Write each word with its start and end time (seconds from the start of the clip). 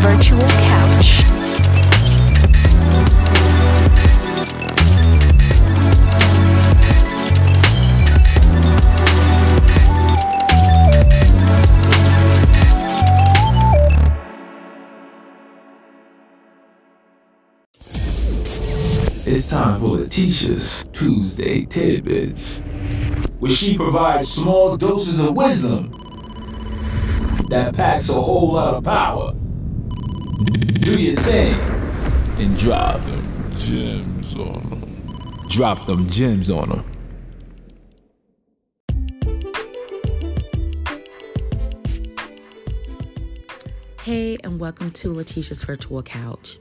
virtual 0.00 0.40
couch. 0.40 1.20
It's 19.26 19.48
time 19.48 19.80
for 19.80 19.86
Leticia's 19.88 20.88
Tuesday 20.94 21.66
Tidbits, 21.66 22.60
where 23.38 23.50
she 23.50 23.76
provides 23.76 24.32
small 24.32 24.78
doses 24.78 25.22
of 25.22 25.34
wisdom 25.34 25.90
that 27.50 27.74
packs 27.74 28.08
a 28.08 28.14
whole 28.14 28.54
lot 28.54 28.74
of 28.76 28.84
power. 28.84 29.34
Do 30.40 30.98
your 30.98 31.16
thing 31.16 31.52
and 32.38 32.58
drop 32.58 33.02
them 33.02 33.54
gems 33.58 34.34
on 34.34 34.70
them. 34.70 35.46
Drop 35.50 35.84
them 35.84 36.08
gems 36.08 36.48
on 36.48 36.70
them. 36.70 36.84
Hey, 44.00 44.38
and 44.42 44.58
welcome 44.58 44.90
to 44.92 45.12
Leticia's 45.12 45.62
Virtual 45.62 46.02
Couch. 46.02 46.58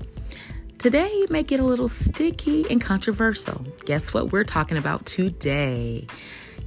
Today 0.77 1.25
may 1.29 1.43
get 1.43 1.61
a 1.61 1.65
little 1.65 1.87
sticky 1.87 2.69
and 2.69 2.81
controversial. 2.81 3.65
Guess 3.85 4.13
what 4.13 4.33
we're 4.33 4.43
talking 4.43 4.77
about 4.77 5.05
today? 5.05 6.05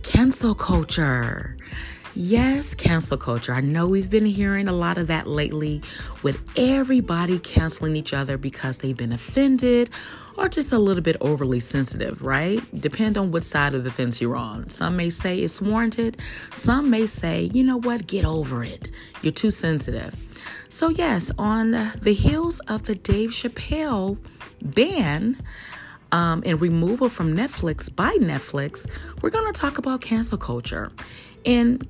Cancel 0.03 0.55
culture. 0.55 1.59
Yes, 2.15 2.75
cancel 2.75 3.17
culture. 3.17 3.55
I 3.55 3.63
know 3.63 3.87
we've 3.87 4.11
been 4.11 4.27
hearing 4.27 4.69
a 4.69 4.73
lot 4.73 4.99
of 4.99 5.07
that 5.07 5.27
lately 5.27 5.81
with 6.23 6.39
everybody 6.59 7.39
canceling 7.39 7.97
each 7.97 8.13
other 8.13 8.37
because 8.37 8.77
they've 8.77 8.97
been 8.97 9.13
offended 9.13 9.89
or 10.37 10.51
just 10.51 10.75
a 10.75 10.79
little 10.79 11.03
bit 11.03 11.17
overly 11.23 11.59
sensitive, 11.59 12.23
right? 12.23 12.61
Depend 12.79 13.17
on 13.17 13.33
what 13.33 13.45
side 13.45 13.75
of 13.75 13.85
the 13.85 13.91
fence 13.91 14.21
you're 14.21 14.37
on. 14.37 14.69
Some 14.69 14.95
may 14.95 15.09
say 15.09 15.39
it's 15.39 15.63
warranted, 15.63 16.19
some 16.53 16.91
may 16.91 17.07
say, 17.07 17.51
you 17.55 17.65
know 17.65 17.79
what, 17.79 18.07
get 18.07 18.27
over 18.27 18.63
it. 18.63 18.91
You're 19.23 19.33
too 19.33 19.51
sensitive. 19.51 20.15
So, 20.69 20.91
yes, 20.91 21.33
on 21.39 21.71
the 21.71 22.13
heels 22.13 22.61
of 22.61 22.83
the 22.83 22.95
Dave 22.95 23.31
Chappelle 23.31 24.19
ban 24.61 25.39
um, 26.13 26.43
and 26.45 26.61
removal 26.61 27.09
from 27.09 27.35
Netflix 27.35 27.95
by 27.95 28.15
Netflix, 28.21 28.87
we're 29.23 29.31
going 29.31 29.51
to 29.51 29.59
talk 29.59 29.79
about 29.79 30.03
cancel 30.03 30.37
culture 30.37 30.93
and 31.45 31.87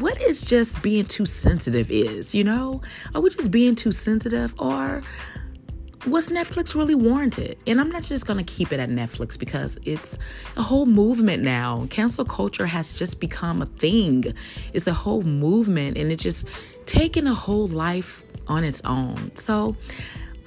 what 0.00 0.20
is 0.20 0.44
just 0.44 0.82
being 0.82 1.04
too 1.04 1.26
sensitive 1.26 1.90
is, 1.90 2.34
you 2.34 2.44
know? 2.44 2.80
Are 3.14 3.20
we 3.20 3.30
just 3.30 3.50
being 3.50 3.74
too 3.74 3.92
sensitive 3.92 4.54
or 4.58 5.02
was 6.06 6.28
Netflix 6.28 6.74
really 6.74 6.94
warranted? 6.94 7.58
And 7.66 7.80
I'm 7.80 7.90
not 7.90 8.02
just 8.02 8.26
going 8.26 8.44
to 8.44 8.44
keep 8.44 8.72
it 8.72 8.80
at 8.80 8.88
Netflix 8.90 9.38
because 9.38 9.78
it's 9.84 10.18
a 10.56 10.62
whole 10.62 10.86
movement 10.86 11.42
now. 11.42 11.86
Cancel 11.90 12.24
culture 12.24 12.66
has 12.66 12.92
just 12.92 13.20
become 13.20 13.62
a 13.62 13.66
thing. 13.66 14.24
It's 14.72 14.86
a 14.86 14.94
whole 14.94 15.22
movement 15.22 15.96
and 15.96 16.12
it's 16.12 16.22
just 16.22 16.48
taking 16.86 17.26
a 17.26 17.34
whole 17.34 17.68
life 17.68 18.22
on 18.48 18.64
its 18.64 18.80
own. 18.84 19.34
So, 19.34 19.76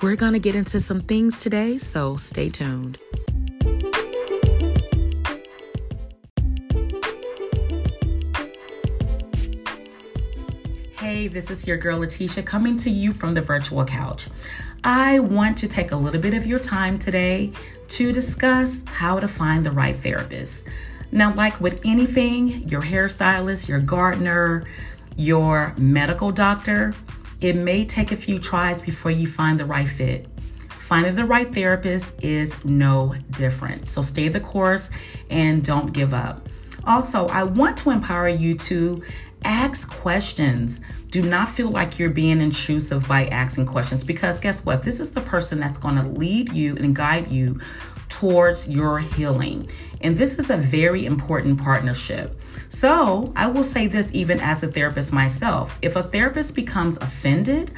we're 0.01 0.15
going 0.15 0.31
to 0.31 0.39
get 0.39 0.55
into 0.55 0.79
some 0.79 1.01
things 1.01 1.37
today, 1.37 1.77
so 1.77 2.15
stay 2.15 2.47
tuned. 2.47 2.99
Hey, 11.19 11.27
this 11.27 11.51
is 11.51 11.67
your 11.67 11.75
girl 11.75 11.99
Leticia 11.99 12.45
coming 12.45 12.77
to 12.77 12.89
you 12.89 13.11
from 13.11 13.33
the 13.33 13.41
virtual 13.41 13.83
couch. 13.83 14.27
I 14.85 15.19
want 15.19 15.57
to 15.57 15.67
take 15.67 15.91
a 15.91 15.95
little 15.97 16.21
bit 16.21 16.33
of 16.33 16.45
your 16.45 16.59
time 16.59 16.97
today 16.97 17.51
to 17.89 18.13
discuss 18.13 18.85
how 18.87 19.19
to 19.19 19.27
find 19.27 19.65
the 19.65 19.71
right 19.71 19.97
therapist. 19.97 20.69
Now, 21.11 21.33
like 21.33 21.59
with 21.59 21.81
anything, 21.83 22.69
your 22.69 22.81
hairstylist, 22.81 23.67
your 23.67 23.81
gardener, 23.81 24.65
your 25.17 25.75
medical 25.77 26.31
doctor, 26.31 26.95
it 27.41 27.57
may 27.57 27.83
take 27.83 28.13
a 28.13 28.15
few 28.15 28.39
tries 28.39 28.81
before 28.81 29.11
you 29.11 29.27
find 29.27 29.59
the 29.59 29.65
right 29.65 29.89
fit. 29.89 30.25
Finding 30.69 31.15
the 31.15 31.25
right 31.25 31.53
therapist 31.53 32.13
is 32.23 32.63
no 32.63 33.13
different. 33.31 33.89
So 33.89 34.01
stay 34.01 34.29
the 34.29 34.39
course 34.39 34.89
and 35.29 35.65
don't 35.65 35.91
give 35.91 36.13
up. 36.13 36.47
Also, 36.85 37.27
I 37.27 37.43
want 37.43 37.75
to 37.79 37.89
empower 37.89 38.29
you 38.29 38.55
to 38.55 39.03
ask 39.43 39.89
questions. 39.89 40.81
Do 41.09 41.21
not 41.21 41.49
feel 41.49 41.69
like 41.69 41.97
you're 41.97 42.09
being 42.09 42.41
intrusive 42.41 43.07
by 43.07 43.25
asking 43.27 43.65
questions 43.65 44.03
because 44.03 44.39
guess 44.39 44.65
what? 44.65 44.83
This 44.83 44.99
is 44.99 45.11
the 45.11 45.21
person 45.21 45.59
that's 45.59 45.77
going 45.77 45.95
to 45.95 46.07
lead 46.07 46.53
you 46.53 46.75
and 46.77 46.95
guide 46.95 47.29
you 47.29 47.59
towards 48.09 48.69
your 48.69 48.99
healing. 48.99 49.69
And 50.01 50.17
this 50.17 50.39
is 50.39 50.49
a 50.49 50.57
very 50.57 51.05
important 51.05 51.61
partnership. 51.61 52.39
So, 52.69 53.33
I 53.35 53.47
will 53.47 53.63
say 53.63 53.87
this 53.87 54.13
even 54.13 54.39
as 54.39 54.61
a 54.61 54.67
therapist 54.67 55.11
myself 55.11 55.77
if 55.81 55.95
a 55.95 56.03
therapist 56.03 56.55
becomes 56.55 56.97
offended 56.97 57.71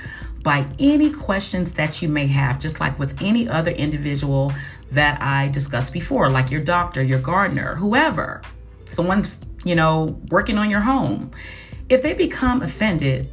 by 0.43 0.65
any 0.79 1.11
questions 1.11 1.73
that 1.73 2.01
you 2.01 2.09
may 2.09 2.27
have, 2.27 2.59
just 2.59 2.79
like 2.79 2.97
with 2.97 3.21
any 3.21 3.47
other 3.47 3.71
individual 3.71 4.51
that 4.91 5.21
I 5.21 5.49
discussed 5.49 5.93
before, 5.93 6.29
like 6.29 6.51
your 6.51 6.61
doctor, 6.63 7.03
your 7.03 7.19
gardener, 7.19 7.75
whoever, 7.75 8.41
someone, 8.85 9.25
you 9.63 9.75
know, 9.75 10.19
working 10.29 10.57
on 10.57 10.69
your 10.69 10.81
home. 10.81 11.31
If 11.89 12.01
they 12.01 12.13
become 12.13 12.61
offended, 12.61 13.29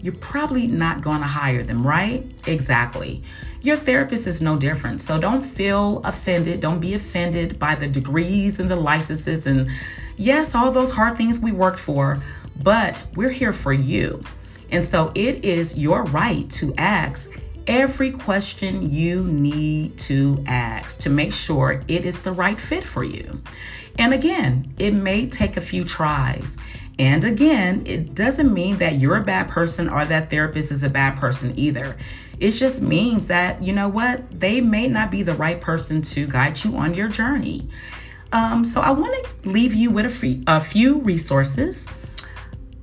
you're 0.00 0.14
probably 0.14 0.66
not 0.66 1.00
going 1.00 1.20
to 1.20 1.26
hire 1.26 1.62
them, 1.62 1.86
right? 1.86 2.26
Exactly. 2.46 3.22
Your 3.60 3.76
therapist 3.76 4.26
is 4.26 4.42
no 4.42 4.56
different. 4.56 5.00
So 5.00 5.18
don't 5.18 5.42
feel 5.42 6.00
offended. 6.04 6.60
Don't 6.60 6.80
be 6.80 6.94
offended 6.94 7.58
by 7.58 7.76
the 7.76 7.86
degrees 7.86 8.58
and 8.58 8.68
the 8.68 8.76
licenses 8.76 9.46
and, 9.46 9.70
yes, 10.16 10.56
all 10.56 10.72
those 10.72 10.90
hard 10.90 11.16
things 11.16 11.38
we 11.38 11.52
worked 11.52 11.78
for, 11.78 12.20
but 12.60 13.00
we're 13.14 13.30
here 13.30 13.52
for 13.52 13.72
you. 13.72 14.24
And 14.72 14.84
so 14.84 15.12
it 15.14 15.44
is 15.44 15.78
your 15.78 16.02
right 16.04 16.50
to 16.50 16.74
ask 16.76 17.38
every 17.66 18.10
question 18.10 18.90
you 18.90 19.22
need 19.24 19.96
to 19.98 20.42
ask 20.46 21.00
to 21.00 21.10
make 21.10 21.32
sure 21.32 21.82
it 21.88 22.04
is 22.04 22.22
the 22.22 22.32
right 22.32 22.60
fit 22.60 22.84
for 22.84 23.04
you. 23.04 23.42
And 23.98 24.14
again, 24.14 24.74
it 24.78 24.92
may 24.92 25.26
take 25.26 25.56
a 25.56 25.60
few 25.60 25.84
tries. 25.84 26.58
And 26.98 27.24
again, 27.24 27.82
it 27.86 28.14
doesn't 28.14 28.52
mean 28.52 28.78
that 28.78 29.00
you're 29.00 29.16
a 29.16 29.24
bad 29.24 29.48
person 29.48 29.88
or 29.88 30.04
that 30.04 30.30
therapist 30.30 30.70
is 30.70 30.82
a 30.82 30.90
bad 30.90 31.16
person 31.16 31.52
either. 31.58 31.96
It 32.38 32.52
just 32.52 32.82
means 32.82 33.26
that, 33.28 33.62
you 33.62 33.72
know 33.72 33.88
what, 33.88 34.30
they 34.30 34.60
may 34.60 34.88
not 34.88 35.10
be 35.10 35.22
the 35.22 35.34
right 35.34 35.60
person 35.60 36.02
to 36.02 36.26
guide 36.26 36.62
you 36.64 36.76
on 36.76 36.94
your 36.94 37.08
journey. 37.08 37.68
Um, 38.32 38.64
so 38.64 38.80
I 38.80 38.90
want 38.90 39.24
to 39.24 39.48
leave 39.48 39.74
you 39.74 39.90
with 39.90 40.06
a, 40.06 40.08
free, 40.08 40.42
a 40.46 40.60
few 40.60 40.98
resources. 41.00 41.86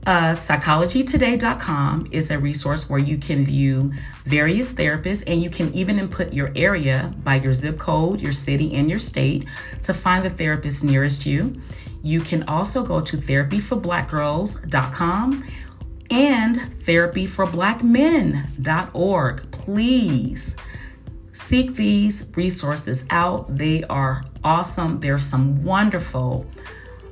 Uh, 0.10 0.34
psychologytoday.com 0.34 2.08
is 2.10 2.32
a 2.32 2.40
resource 2.40 2.90
where 2.90 3.00
you 3.00 3.16
can 3.16 3.46
view 3.46 3.94
various 4.26 4.74
therapists 4.74 5.24
and 5.28 5.44
you 5.44 5.52
can 5.52 5.72
even 5.72 6.00
input 6.00 6.34
your 6.34 6.52
area 6.56 7.14
by 7.24 7.36
your 7.36 7.54
zip 7.54 7.78
code, 7.78 8.20
your 8.20 8.32
city, 8.32 8.74
and 8.74 8.90
your 8.90 8.98
state 8.98 9.46
to 9.84 9.94
find 9.94 10.26
the 10.26 10.32
therapist 10.32 10.84
nearest 10.84 11.28
you. 11.28 11.62
You 12.02 12.22
can 12.22 12.42
also 12.50 12.82
go 12.82 13.02
to 13.02 13.18
therapyforblackgirls.com 13.18 15.44
and 16.10 16.56
therapyforblackmen.org. 16.56 19.52
Please 19.52 20.58
seek 21.34 21.76
these 21.76 22.26
resources 22.36 23.06
out. 23.12 23.56
They 23.56 23.84
are 23.84 24.24
awesome. 24.44 24.98
There's 24.98 25.24
some 25.24 25.64
wonderful, 25.64 26.48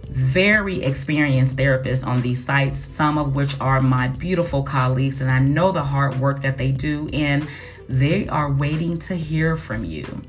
very 0.10 0.84
experienced 0.84 1.56
therapists 1.56 2.06
on 2.06 2.22
these 2.22 2.44
sites, 2.44 2.78
some 2.78 3.18
of 3.18 3.36
which 3.36 3.60
are 3.60 3.82
my 3.82 4.08
beautiful 4.08 4.64
colleagues, 4.64 5.22
and 5.22 5.30
I 5.30 5.40
know 5.40 5.72
the 5.72 5.84
hard 5.84 6.20
work 6.20 6.42
that 6.42 6.58
they 6.58 6.72
do, 6.72 7.10
and 7.14 7.48
they 7.90 8.28
are 8.28 8.52
waiting 8.52 9.00
to 9.00 9.16
hear 9.16 9.56
from 9.56 9.84
you. 9.84 10.22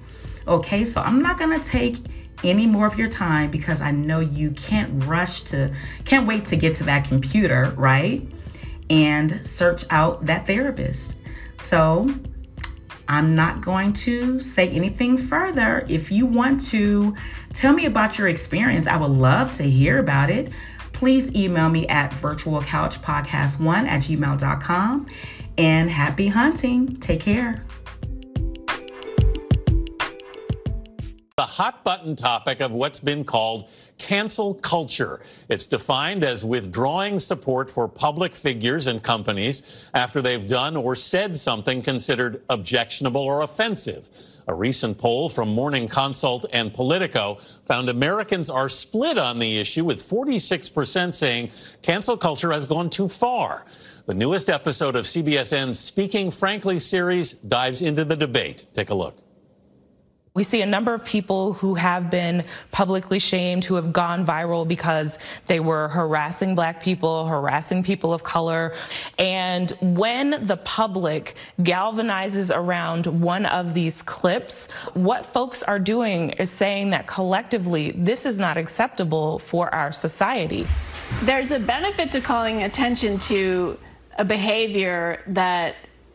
Okay, 0.46 0.84
so 0.84 1.00
I'm 1.00 1.22
not 1.22 1.38
gonna 1.38 1.60
take 1.60 1.98
any 2.44 2.66
more 2.66 2.86
of 2.86 2.98
your 2.98 3.08
time 3.08 3.50
because 3.50 3.82
I 3.82 3.90
know 3.90 4.20
you 4.20 4.50
can't 4.52 5.04
rush 5.04 5.42
to, 5.42 5.72
can't 6.04 6.26
wait 6.26 6.44
to 6.46 6.56
get 6.56 6.74
to 6.74 6.84
that 6.84 7.04
computer, 7.04 7.72
right? 7.76 8.26
And 8.90 9.44
search 9.44 9.84
out 9.90 10.26
that 10.26 10.46
therapist. 10.46 11.16
So 11.60 12.14
I'm 13.08 13.34
not 13.34 13.62
going 13.62 13.94
to 13.94 14.38
say 14.38 14.68
anything 14.68 15.16
further. 15.16 15.84
If 15.88 16.12
you 16.12 16.26
want 16.26 16.60
to 16.68 17.16
tell 17.54 17.72
me 17.72 17.86
about 17.86 18.18
your 18.18 18.28
experience, 18.28 18.86
I 18.86 18.96
would 18.96 19.10
love 19.10 19.50
to 19.52 19.62
hear 19.62 19.98
about 19.98 20.30
it. 20.30 20.52
Please 20.92 21.34
email 21.34 21.70
me 21.70 21.86
at 21.88 22.10
virtualcouchpodcast1 22.12 23.86
at 23.86 24.02
gmail.com. 24.02 25.06
And 25.56 25.90
happy 25.90 26.28
hunting. 26.28 26.96
Take 26.96 27.20
care. 27.20 27.64
The 31.38 31.46
hot 31.46 31.84
button 31.84 32.16
topic 32.16 32.58
of 32.58 32.72
what's 32.72 32.98
been 32.98 33.22
called 33.22 33.70
cancel 33.96 34.54
culture. 34.54 35.20
It's 35.48 35.66
defined 35.66 36.24
as 36.24 36.44
withdrawing 36.44 37.20
support 37.20 37.70
for 37.70 37.86
public 37.86 38.34
figures 38.34 38.88
and 38.88 39.00
companies 39.00 39.88
after 39.94 40.20
they've 40.20 40.44
done 40.44 40.76
or 40.76 40.96
said 40.96 41.36
something 41.36 41.80
considered 41.80 42.42
objectionable 42.50 43.20
or 43.20 43.42
offensive. 43.42 44.08
A 44.48 44.54
recent 44.54 44.98
poll 44.98 45.28
from 45.28 45.48
Morning 45.50 45.86
Consult 45.86 46.44
and 46.52 46.74
Politico 46.74 47.36
found 47.36 47.88
Americans 47.88 48.50
are 48.50 48.68
split 48.68 49.16
on 49.16 49.38
the 49.38 49.60
issue, 49.60 49.84
with 49.84 50.02
46% 50.02 51.14
saying 51.14 51.52
cancel 51.82 52.16
culture 52.16 52.50
has 52.50 52.64
gone 52.64 52.90
too 52.90 53.06
far. 53.06 53.64
The 54.06 54.14
newest 54.14 54.50
episode 54.50 54.96
of 54.96 55.04
CBSN's 55.04 55.78
Speaking 55.78 56.32
Frankly 56.32 56.80
series 56.80 57.34
dives 57.34 57.80
into 57.80 58.04
the 58.04 58.16
debate. 58.16 58.64
Take 58.72 58.90
a 58.90 58.94
look. 58.94 59.27
We 60.38 60.44
see 60.44 60.62
a 60.62 60.66
number 60.66 60.94
of 60.94 61.04
people 61.04 61.54
who 61.54 61.74
have 61.74 62.10
been 62.10 62.44
publicly 62.70 63.18
shamed, 63.18 63.64
who 63.64 63.74
have 63.74 63.92
gone 63.92 64.24
viral 64.24 64.68
because 64.68 65.18
they 65.48 65.58
were 65.58 65.88
harassing 65.88 66.54
black 66.54 66.80
people, 66.80 67.26
harassing 67.26 67.82
people 67.82 68.12
of 68.14 68.22
color. 68.22 68.72
And 69.18 69.72
when 69.80 70.46
the 70.46 70.58
public 70.58 71.34
galvanizes 71.62 72.56
around 72.56 73.06
one 73.06 73.46
of 73.46 73.74
these 73.74 74.00
clips, 74.00 74.68
what 74.94 75.26
folks 75.26 75.64
are 75.64 75.80
doing 75.80 76.30
is 76.30 76.50
saying 76.50 76.90
that 76.90 77.08
collectively, 77.08 77.90
this 77.96 78.24
is 78.24 78.38
not 78.38 78.56
acceptable 78.56 79.40
for 79.40 79.74
our 79.74 79.90
society. 79.90 80.68
There's 81.24 81.50
a 81.50 81.58
benefit 81.58 82.12
to 82.12 82.20
calling 82.20 82.62
attention 82.62 83.18
to 83.32 83.76
a 84.18 84.24
behavior 84.24 85.20
that 85.26 85.74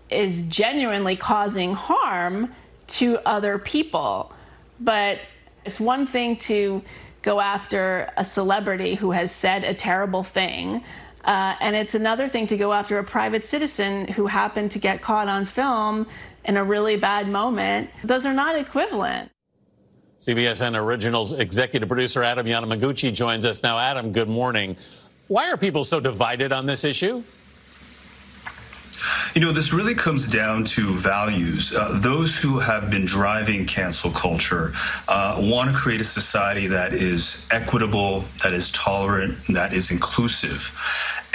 is 0.09 0.43
genuinely 0.43 1.17
causing 1.17 1.73
harm 1.73 2.53
to 2.93 3.19
other 3.27 3.57
people. 3.57 4.31
But 4.79 5.19
it's 5.65 5.79
one 5.79 6.05
thing 6.05 6.37
to 6.37 6.83
go 7.21 7.39
after 7.39 8.11
a 8.17 8.23
celebrity 8.23 8.95
who 8.95 9.11
has 9.11 9.31
said 9.31 9.63
a 9.63 9.73
terrible 9.73 10.23
thing. 10.23 10.83
Uh, 11.23 11.55
and 11.61 11.75
it's 11.75 11.95
another 11.95 12.27
thing 12.27 12.45
to 12.47 12.57
go 12.57 12.73
after 12.73 12.99
a 12.99 13.03
private 13.03 13.45
citizen 13.45 14.07
who 14.09 14.27
happened 14.27 14.69
to 14.71 14.79
get 14.79 15.01
caught 15.01 15.29
on 15.29 15.45
film 15.45 16.05
in 16.45 16.57
a 16.57 16.63
really 16.63 16.97
bad 16.97 17.29
moment. 17.29 17.89
Those 18.03 18.25
are 18.25 18.33
not 18.33 18.57
equivalent. 18.57 19.31
CBSN 20.19 20.77
Originals 20.81 21.31
executive 21.33 21.87
producer 21.87 22.23
Adam 22.23 22.45
Yamaguchi 22.45 23.13
joins 23.13 23.45
us 23.45 23.63
now. 23.63 23.79
Adam, 23.79 24.11
good 24.11 24.29
morning. 24.29 24.75
Why 25.27 25.49
are 25.49 25.57
people 25.57 25.83
so 25.83 25.99
divided 25.99 26.51
on 26.51 26.65
this 26.65 26.83
issue? 26.83 27.23
You 29.33 29.41
know, 29.41 29.51
this 29.51 29.73
really 29.73 29.95
comes 29.95 30.27
down 30.27 30.63
to 30.65 30.93
values. 30.95 31.73
Uh, 31.73 31.99
those 31.99 32.35
who 32.35 32.59
have 32.59 32.89
been 32.89 33.05
driving 33.05 33.65
cancel 33.65 34.11
culture 34.11 34.73
uh, 35.07 35.37
want 35.39 35.69
to 35.69 35.75
create 35.75 36.01
a 36.01 36.05
society 36.05 36.67
that 36.67 36.93
is 36.93 37.47
equitable, 37.51 38.25
that 38.43 38.53
is 38.53 38.71
tolerant, 38.71 39.37
that 39.49 39.73
is 39.73 39.91
inclusive. 39.91 40.71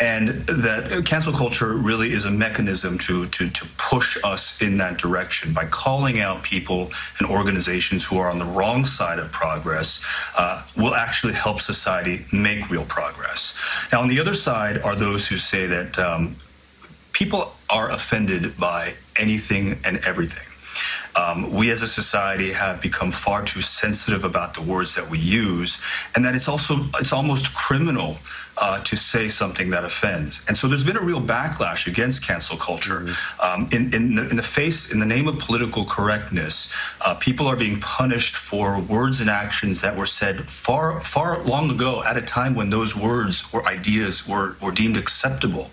And 0.00 0.28
that 0.46 1.04
cancel 1.06 1.32
culture 1.32 1.72
really 1.74 2.12
is 2.12 2.24
a 2.24 2.30
mechanism 2.30 2.98
to, 2.98 3.26
to, 3.26 3.50
to 3.50 3.66
push 3.78 4.16
us 4.22 4.62
in 4.62 4.78
that 4.78 4.96
direction 4.96 5.52
by 5.52 5.66
calling 5.66 6.20
out 6.20 6.44
people 6.44 6.92
and 7.18 7.28
organizations 7.28 8.04
who 8.04 8.18
are 8.18 8.30
on 8.30 8.38
the 8.38 8.44
wrong 8.44 8.84
side 8.84 9.18
of 9.18 9.32
progress 9.32 10.04
uh, 10.36 10.62
will 10.76 10.94
actually 10.94 11.32
help 11.32 11.60
society 11.60 12.24
make 12.32 12.70
real 12.70 12.84
progress. 12.84 13.58
Now, 13.90 14.00
on 14.02 14.08
the 14.08 14.20
other 14.20 14.34
side 14.34 14.78
are 14.82 14.94
those 14.94 15.26
who 15.26 15.36
say 15.36 15.66
that 15.66 15.98
um, 15.98 16.36
people 17.18 17.52
are 17.68 17.90
offended 17.90 18.56
by 18.56 18.94
anything 19.18 19.80
and 19.84 19.98
everything. 20.06 20.46
Um, 21.16 21.52
we 21.52 21.72
as 21.72 21.82
a 21.82 21.88
society 21.88 22.52
have 22.52 22.80
become 22.80 23.10
far 23.10 23.44
too 23.44 23.60
sensitive 23.60 24.22
about 24.22 24.54
the 24.54 24.62
words 24.62 24.94
that 24.94 25.10
we 25.10 25.18
use, 25.18 25.82
and 26.14 26.24
that 26.24 26.36
it's 26.36 26.46
also 26.46 26.74
it's 27.00 27.12
almost 27.12 27.52
criminal 27.54 28.18
uh, 28.60 28.80
to 28.82 28.96
say 28.96 29.28
something 29.28 29.70
that 29.70 29.84
offends. 29.84 30.44
And 30.48 30.56
so 30.56 30.68
there's 30.68 30.84
been 30.84 30.96
a 30.96 31.02
real 31.02 31.20
backlash 31.20 31.86
against 31.86 32.26
cancel 32.26 32.56
culture. 32.56 33.08
Um, 33.42 33.68
in, 33.72 33.94
in 33.94 34.14
the, 34.16 34.28
in, 34.28 34.36
the, 34.36 34.42
face, 34.42 34.92
in 34.92 35.00
the 35.00 35.06
name 35.06 35.28
of 35.28 35.38
political 35.38 35.84
correctness, 35.84 36.72
uh, 37.00 37.14
people 37.14 37.46
are 37.46 37.56
being 37.56 37.80
punished 37.80 38.36
for 38.36 38.80
words 38.80 39.20
and 39.20 39.30
actions 39.30 39.80
that 39.82 39.96
were 39.96 40.06
said 40.06 40.50
far, 40.50 41.00
far 41.00 41.42
long 41.44 41.70
ago 41.70 42.02
at 42.04 42.16
a 42.16 42.22
time 42.22 42.54
when 42.54 42.70
those 42.70 42.96
words 42.96 43.48
or 43.52 43.66
ideas 43.66 44.26
were, 44.26 44.56
were 44.60 44.72
deemed 44.72 44.96
acceptable. 44.96 45.70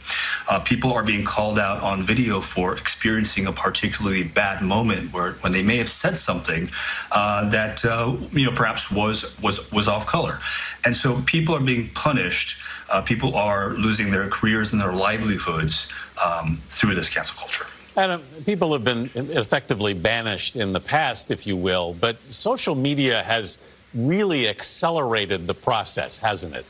Uh, 0.49 0.59
people 0.59 0.93
are 0.93 1.03
being 1.03 1.23
called 1.23 1.57
out 1.57 1.81
on 1.81 2.03
video 2.03 2.39
for 2.39 2.77
experiencing 2.77 3.47
a 3.47 3.51
particularly 3.51 4.23
bad 4.23 4.61
moment 4.61 5.11
where 5.11 5.33
when 5.41 5.51
they 5.51 5.63
may 5.63 5.77
have 5.77 5.89
said 5.89 6.17
something 6.17 6.69
uh, 7.11 7.49
that 7.49 7.83
uh, 7.83 8.15
you 8.31 8.45
know 8.45 8.51
perhaps 8.51 8.91
was 8.91 9.39
was 9.41 9.71
was 9.71 9.87
off 9.87 10.05
color, 10.05 10.39
and 10.83 10.95
so 10.95 11.21
people 11.25 11.55
are 11.55 11.59
being 11.59 11.89
punished 11.89 12.57
uh, 12.89 13.01
people 13.01 13.35
are 13.35 13.73
losing 13.73 14.11
their 14.11 14.27
careers 14.27 14.73
and 14.73 14.81
their 14.81 14.93
livelihoods 14.93 15.91
um, 16.23 16.57
through 16.69 16.95
this 16.95 17.09
cancel 17.09 17.37
culture. 17.37 17.65
Adam, 17.97 18.21
people 18.45 18.73
have 18.73 18.83
been 18.83 19.09
effectively 19.15 19.93
banished 19.93 20.55
in 20.55 20.73
the 20.73 20.81
past, 20.81 21.31
if 21.31 21.47
you 21.47 21.55
will, 21.55 21.93
but 21.93 22.19
social 22.29 22.75
media 22.75 23.23
has 23.23 23.57
really 23.93 24.49
accelerated 24.49 25.47
the 25.47 25.53
process, 25.53 26.17
hasn't 26.17 26.53
it? 26.53 26.65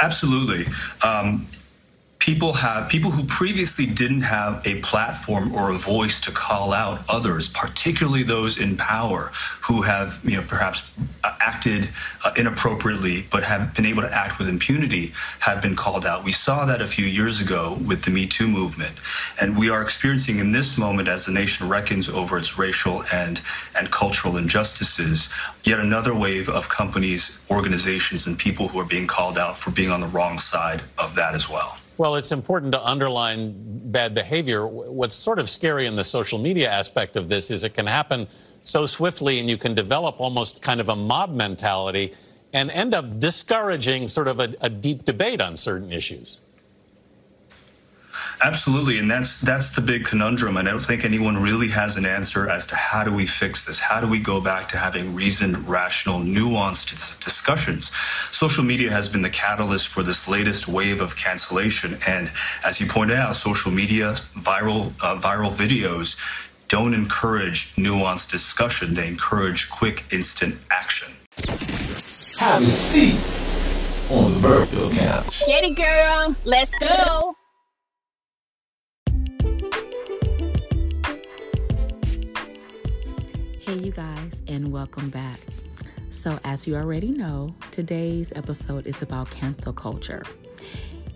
Absolutely. 0.00 0.66
Um, 1.04 1.44
people 2.28 2.52
have 2.52 2.90
people 2.90 3.10
who 3.10 3.24
previously 3.24 3.86
didn't 3.86 4.20
have 4.20 4.60
a 4.66 4.78
platform 4.82 5.54
or 5.54 5.70
a 5.70 5.78
voice 5.78 6.20
to 6.20 6.30
call 6.30 6.74
out 6.74 7.02
others, 7.08 7.48
particularly 7.48 8.22
those 8.22 8.60
in 8.60 8.76
power 8.76 9.30
who 9.62 9.80
have 9.80 10.20
you 10.22 10.36
know 10.36 10.44
perhaps 10.46 10.82
uh, 11.24 11.34
acted 11.40 11.88
uh, 12.26 12.32
inappropriately 12.36 13.26
but 13.30 13.44
have 13.44 13.74
been 13.74 13.86
able 13.86 14.02
to 14.02 14.14
act 14.14 14.38
with 14.38 14.46
impunity, 14.46 15.10
have 15.38 15.62
been 15.62 15.74
called 15.74 16.04
out. 16.04 16.22
We 16.22 16.32
saw 16.32 16.66
that 16.66 16.82
a 16.82 16.86
few 16.86 17.06
years 17.06 17.40
ago 17.40 17.78
with 17.86 18.04
the 18.04 18.10
Me 18.10 18.26
Too 18.26 18.46
movement, 18.46 18.96
and 19.40 19.58
we 19.58 19.70
are 19.70 19.80
experiencing 19.80 20.38
in 20.38 20.52
this 20.52 20.76
moment 20.76 21.08
as 21.08 21.24
the 21.24 21.32
nation 21.32 21.66
reckons 21.66 22.10
over 22.10 22.36
its 22.36 22.58
racial 22.58 23.04
and 23.10 23.40
and 23.74 23.90
cultural 23.90 24.36
injustices, 24.36 25.30
yet 25.64 25.80
another 25.80 26.14
wave 26.14 26.50
of 26.50 26.68
companies, 26.68 27.42
organizations, 27.50 28.26
and 28.26 28.38
people 28.38 28.68
who 28.68 28.78
are 28.78 28.90
being 28.96 29.06
called 29.06 29.38
out 29.38 29.56
for 29.56 29.70
being 29.70 29.90
on 29.90 30.02
the 30.02 30.08
wrong 30.08 30.38
side 30.38 30.82
of 30.98 31.14
that 31.14 31.34
as 31.34 31.48
well. 31.48 31.78
Well, 31.98 32.14
it's 32.14 32.30
important 32.30 32.70
to 32.72 32.86
underline 32.86 33.54
bad 33.90 34.14
behavior. 34.14 34.64
What's 34.64 35.16
sort 35.16 35.40
of 35.40 35.50
scary 35.50 35.84
in 35.84 35.96
the 35.96 36.04
social 36.04 36.38
media 36.38 36.70
aspect 36.70 37.16
of 37.16 37.28
this 37.28 37.50
is 37.50 37.64
it 37.64 37.74
can 37.74 37.86
happen 37.86 38.28
so 38.62 38.86
swiftly 38.86 39.40
and 39.40 39.50
you 39.50 39.56
can 39.56 39.74
develop 39.74 40.20
almost 40.20 40.62
kind 40.62 40.80
of 40.80 40.88
a 40.88 40.94
mob 40.94 41.34
mentality 41.34 42.14
and 42.52 42.70
end 42.70 42.94
up 42.94 43.18
discouraging 43.18 44.06
sort 44.06 44.28
of 44.28 44.38
a, 44.38 44.54
a 44.60 44.70
deep 44.70 45.02
debate 45.02 45.40
on 45.40 45.56
certain 45.56 45.92
issues. 45.92 46.40
Absolutely, 48.40 48.98
and 48.98 49.10
that's 49.10 49.40
that's 49.40 49.70
the 49.70 49.80
big 49.80 50.04
conundrum. 50.04 50.56
And 50.56 50.68
I 50.68 50.70
don't 50.70 50.80
think 50.80 51.04
anyone 51.04 51.36
really 51.42 51.68
has 51.68 51.96
an 51.96 52.06
answer 52.06 52.48
as 52.48 52.66
to 52.68 52.76
how 52.76 53.02
do 53.02 53.12
we 53.12 53.26
fix 53.26 53.64
this? 53.64 53.80
How 53.80 54.00
do 54.00 54.06
we 54.06 54.20
go 54.20 54.40
back 54.40 54.68
to 54.68 54.76
having 54.76 55.14
reasoned, 55.14 55.68
rational, 55.68 56.20
nuanced 56.20 56.90
discussions? 57.24 57.90
Social 58.30 58.62
media 58.62 58.92
has 58.92 59.08
been 59.08 59.22
the 59.22 59.30
catalyst 59.30 59.88
for 59.88 60.02
this 60.04 60.28
latest 60.28 60.68
wave 60.68 61.00
of 61.00 61.16
cancellation, 61.16 61.98
and 62.06 62.30
as 62.64 62.80
you 62.80 62.86
pointed 62.86 63.16
out, 63.16 63.34
social 63.34 63.72
media, 63.72 64.12
viral 64.36 64.92
uh, 65.02 65.18
viral 65.20 65.50
videos 65.50 66.16
don't 66.68 66.94
encourage 66.94 67.74
nuanced 67.74 68.30
discussion. 68.30 68.94
They 68.94 69.08
encourage 69.08 69.68
quick, 69.68 70.04
instant 70.12 70.56
action. 70.70 71.08
Have 72.38 72.62
a 72.62 72.66
seat 72.66 73.18
on 74.10 74.34
the 74.34 74.38
virtual 74.38 74.90
couch. 74.90 75.44
Get 75.46 75.64
it, 75.64 75.74
girl. 75.74 76.36
Let's 76.44 76.70
go. 76.78 77.37
Hey, 83.68 83.80
you 83.80 83.92
guys, 83.92 84.42
and 84.48 84.72
welcome 84.72 85.10
back. 85.10 85.38
So, 86.10 86.40
as 86.42 86.66
you 86.66 86.74
already 86.74 87.10
know, 87.10 87.54
today's 87.70 88.32
episode 88.34 88.86
is 88.86 89.02
about 89.02 89.30
cancel 89.30 89.74
culture. 89.74 90.22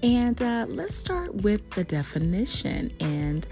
And 0.03 0.43
uh, 0.43 0.67
let's 0.69 0.95
start 0.95 1.35
with 1.37 1.71
the 1.71 1.83
definition. 1.83 2.93
And 3.01 3.47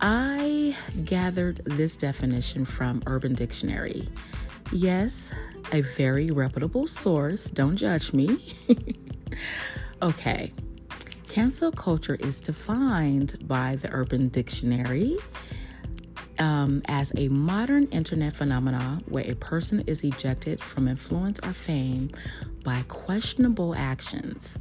I 0.00 0.74
gathered 1.04 1.60
this 1.66 1.98
definition 1.98 2.64
from 2.64 3.02
Urban 3.06 3.34
Dictionary. 3.34 4.08
Yes, 4.72 5.34
a 5.72 5.82
very 5.82 6.28
reputable 6.28 6.86
source. 6.86 7.50
Don't 7.50 7.76
judge 7.76 8.14
me. 8.14 8.42
okay. 10.02 10.50
Cancel 11.28 11.72
culture 11.72 12.14
is 12.14 12.40
defined 12.40 13.36
by 13.46 13.76
the 13.76 13.90
Urban 13.92 14.28
Dictionary 14.28 15.18
um, 16.38 16.82
as 16.86 17.12
a 17.16 17.28
modern 17.28 17.86
internet 17.86 18.34
phenomenon 18.34 19.02
where 19.08 19.24
a 19.30 19.34
person 19.34 19.82
is 19.86 20.04
ejected 20.04 20.62
from 20.62 20.88
influence 20.88 21.40
or 21.42 21.52
fame 21.52 22.10
by 22.64 22.82
questionable 22.88 23.74
actions. 23.74 24.58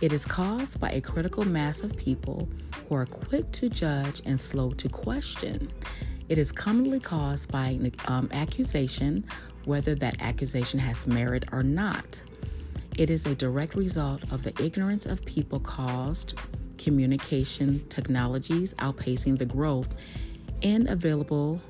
It 0.00 0.12
is 0.12 0.24
caused 0.24 0.80
by 0.80 0.90
a 0.92 1.00
critical 1.00 1.44
mass 1.44 1.82
of 1.82 1.96
people 1.96 2.48
who 2.88 2.94
are 2.94 3.06
quick 3.06 3.50
to 3.52 3.68
judge 3.68 4.22
and 4.24 4.38
slow 4.38 4.70
to 4.72 4.88
question. 4.88 5.70
It 6.28 6.38
is 6.38 6.52
commonly 6.52 7.00
caused 7.00 7.50
by 7.50 7.78
um, 8.06 8.28
accusation, 8.32 9.24
whether 9.64 9.94
that 9.96 10.20
accusation 10.20 10.78
has 10.78 11.06
merit 11.06 11.44
or 11.52 11.62
not. 11.62 12.22
It 12.96 13.10
is 13.10 13.26
a 13.26 13.34
direct 13.34 13.74
result 13.74 14.22
of 14.32 14.42
the 14.42 14.52
ignorance 14.62 15.06
of 15.06 15.24
people 15.24 15.60
caused 15.60 16.38
communication 16.78 17.84
technologies 17.88 18.74
outpacing 18.74 19.38
the 19.38 19.46
growth 19.46 19.94
in 20.60 20.88
available 20.88 21.60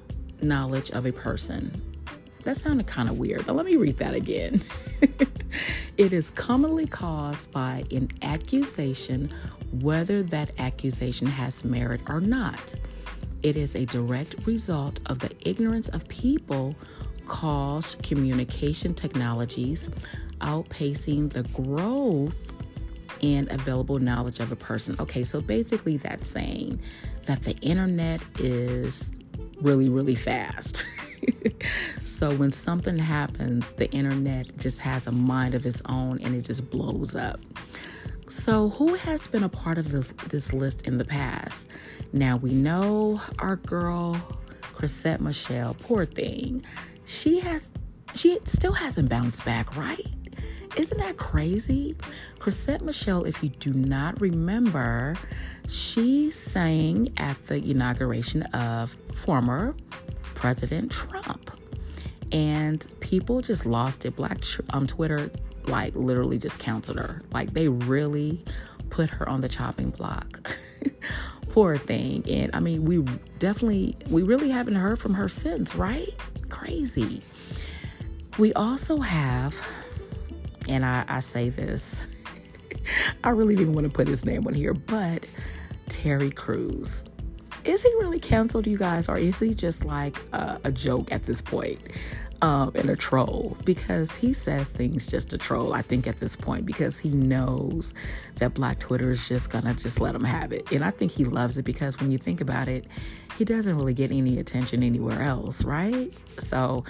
knowledge 0.40 0.90
of 0.90 1.06
a 1.06 1.12
person. 1.12 1.82
That 2.44 2.56
sounded 2.56 2.86
kind 2.86 3.08
of 3.08 3.18
weird, 3.18 3.46
but 3.46 3.56
let 3.56 3.66
me 3.66 3.76
read 3.76 3.98
that 3.98 4.14
again. 4.14 4.62
it 5.96 6.12
is 6.12 6.30
commonly 6.30 6.86
caused 6.86 7.52
by 7.52 7.84
an 7.90 8.08
accusation, 8.22 9.30
whether 9.80 10.22
that 10.24 10.52
accusation 10.58 11.26
has 11.26 11.64
merit 11.64 12.00
or 12.08 12.20
not. 12.20 12.74
It 13.42 13.56
is 13.56 13.76
a 13.76 13.84
direct 13.84 14.46
result 14.46 15.00
of 15.06 15.18
the 15.18 15.30
ignorance 15.48 15.88
of 15.88 16.06
people 16.08 16.74
caused 17.26 18.02
communication 18.02 18.94
technologies 18.94 19.90
outpacing 20.40 21.32
the 21.32 21.42
growth 21.42 22.36
and 23.22 23.50
available 23.50 23.98
knowledge 23.98 24.40
of 24.40 24.52
a 24.52 24.56
person. 24.56 24.96
Okay, 24.98 25.24
so 25.24 25.40
basically 25.40 25.96
that's 25.96 26.28
saying 26.28 26.80
that 27.28 27.42
the 27.42 27.54
internet 27.58 28.22
is 28.38 29.12
really, 29.60 29.90
really 29.90 30.14
fast. 30.14 30.86
so 32.06 32.34
when 32.34 32.50
something 32.50 32.96
happens, 32.96 33.72
the 33.72 33.88
internet 33.90 34.56
just 34.56 34.78
has 34.78 35.06
a 35.06 35.12
mind 35.12 35.54
of 35.54 35.66
its 35.66 35.82
own 35.86 36.18
and 36.22 36.34
it 36.34 36.40
just 36.40 36.70
blows 36.70 37.14
up. 37.14 37.38
So, 38.30 38.70
who 38.70 38.94
has 38.94 39.26
been 39.26 39.42
a 39.42 39.48
part 39.48 39.76
of 39.76 39.90
this, 39.90 40.12
this 40.28 40.52
list 40.54 40.86
in 40.86 40.96
the 40.96 41.04
past? 41.04 41.68
Now, 42.14 42.36
we 42.36 42.52
know 42.52 43.20
our 43.38 43.56
girl, 43.56 44.14
Chrisette 44.62 45.20
Michele, 45.20 45.76
poor 45.80 46.06
thing. 46.06 46.64
She 47.04 47.40
has, 47.40 47.72
she 48.14 48.38
still 48.44 48.72
hasn't 48.72 49.10
bounced 49.10 49.44
back, 49.44 49.76
right? 49.76 50.06
Isn't 50.78 50.98
that 50.98 51.16
crazy? 51.16 51.96
Chrisette 52.38 52.82
Michele, 52.82 53.24
if 53.24 53.42
you 53.42 53.48
do 53.48 53.72
not 53.72 54.20
remember, 54.20 55.16
she 55.66 56.30
sang 56.30 57.12
at 57.16 57.46
the 57.48 57.56
inauguration 57.56 58.44
of 58.54 58.96
former 59.12 59.74
President 60.34 60.92
Trump. 60.92 61.50
And 62.30 62.86
people 63.00 63.40
just 63.40 63.66
lost 63.66 64.04
it. 64.04 64.14
Black 64.14 64.38
um, 64.70 64.86
Twitter, 64.86 65.32
like, 65.64 65.96
literally 65.96 66.38
just 66.38 66.60
canceled 66.60 66.98
her. 66.98 67.22
Like, 67.32 67.54
they 67.54 67.66
really 67.66 68.44
put 68.88 69.10
her 69.10 69.28
on 69.28 69.40
the 69.40 69.48
chopping 69.48 69.90
block. 69.90 70.48
Poor 71.48 71.74
thing. 71.74 72.22
And 72.28 72.54
I 72.54 72.60
mean, 72.60 72.84
we 72.84 72.98
definitely, 73.40 73.96
we 74.10 74.22
really 74.22 74.50
haven't 74.50 74.76
heard 74.76 75.00
from 75.00 75.14
her 75.14 75.28
since, 75.28 75.74
right? 75.74 76.14
Crazy. 76.50 77.20
We 78.38 78.52
also 78.52 78.98
have 79.00 79.60
and 80.68 80.84
I, 80.84 81.04
I 81.08 81.18
say 81.20 81.48
this, 81.48 82.06
I 83.24 83.30
really 83.30 83.54
didn't 83.54 83.74
want 83.74 83.86
to 83.86 83.92
put 83.92 84.08
his 84.08 84.24
name 84.24 84.46
on 84.46 84.54
here, 84.54 84.74
but 84.74 85.26
Terry 85.88 86.30
Crews. 86.30 87.04
Is 87.64 87.82
he 87.82 87.88
really 87.96 88.20
canceled, 88.20 88.66
you 88.66 88.78
guys, 88.78 89.08
or 89.08 89.18
is 89.18 89.38
he 89.40 89.52
just 89.52 89.84
like 89.84 90.16
a, 90.32 90.60
a 90.64 90.72
joke 90.72 91.12
at 91.12 91.24
this 91.24 91.42
point? 91.42 91.80
Um, 92.40 92.70
and 92.76 92.88
a 92.88 92.94
troll 92.94 93.56
because 93.64 94.14
he 94.14 94.32
says 94.32 94.68
things 94.68 95.08
just 95.08 95.30
to 95.30 95.38
troll, 95.38 95.74
I 95.74 95.82
think, 95.82 96.06
at 96.06 96.20
this 96.20 96.36
point, 96.36 96.66
because 96.66 96.96
he 96.96 97.08
knows 97.08 97.94
that 98.36 98.54
Black 98.54 98.78
Twitter 98.78 99.10
is 99.10 99.28
just 99.28 99.50
gonna 99.50 99.74
just 99.74 100.00
let 100.00 100.14
him 100.14 100.22
have 100.22 100.52
it. 100.52 100.70
And 100.70 100.84
I 100.84 100.92
think 100.92 101.10
he 101.10 101.24
loves 101.24 101.58
it 101.58 101.64
because 101.64 101.98
when 102.00 102.12
you 102.12 102.18
think 102.18 102.40
about 102.40 102.68
it, 102.68 102.86
he 103.36 103.44
doesn't 103.44 103.76
really 103.76 103.92
get 103.92 104.12
any 104.12 104.38
attention 104.38 104.84
anywhere 104.84 105.20
else, 105.20 105.64
right? 105.64 106.14
So 106.38 106.84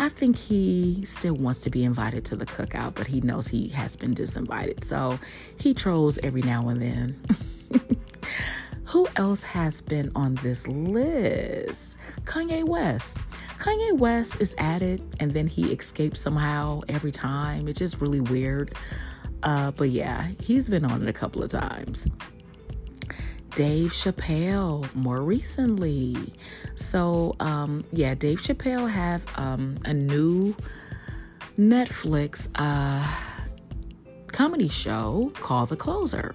I 0.00 0.08
think 0.08 0.36
he 0.36 1.02
still 1.04 1.34
wants 1.34 1.60
to 1.62 1.70
be 1.70 1.84
invited 1.84 2.24
to 2.26 2.36
the 2.36 2.46
cookout, 2.46 2.94
but 2.94 3.08
he 3.08 3.20
knows 3.20 3.48
he 3.48 3.68
has 3.70 3.96
been 3.96 4.14
disinvited. 4.14 4.84
So 4.84 5.18
he 5.58 5.74
trolls 5.74 6.18
every 6.22 6.42
now 6.42 6.68
and 6.68 6.80
then. 6.80 7.20
Who 8.84 9.08
else 9.16 9.42
has 9.42 9.80
been 9.80 10.12
on 10.14 10.36
this 10.36 10.66
list? 10.68 11.98
Kanye 12.24 12.64
West. 12.64 13.18
Kanye 13.58 13.98
West 13.98 14.40
is 14.40 14.54
added 14.56 15.02
and 15.18 15.34
then 15.34 15.48
he 15.48 15.72
escapes 15.72 16.20
somehow 16.20 16.82
every 16.88 17.10
time. 17.10 17.66
It's 17.66 17.80
just 17.80 18.00
really 18.00 18.20
weird. 18.20 18.74
Uh, 19.42 19.72
but 19.72 19.90
yeah, 19.90 20.28
he's 20.40 20.68
been 20.68 20.84
on 20.84 21.02
it 21.02 21.08
a 21.08 21.12
couple 21.12 21.42
of 21.42 21.50
times. 21.50 22.08
Dave 23.58 23.90
Chappelle 23.90 24.94
more 24.94 25.20
recently. 25.20 26.32
So 26.76 27.34
um, 27.40 27.84
yeah, 27.92 28.14
Dave 28.14 28.40
Chappelle 28.40 28.88
have 28.88 29.20
um, 29.34 29.78
a 29.84 29.92
new 29.92 30.54
Netflix 31.58 32.48
uh, 32.54 33.04
comedy 34.28 34.68
show 34.68 35.32
called 35.34 35.70
The 35.70 35.76
Closer. 35.76 36.32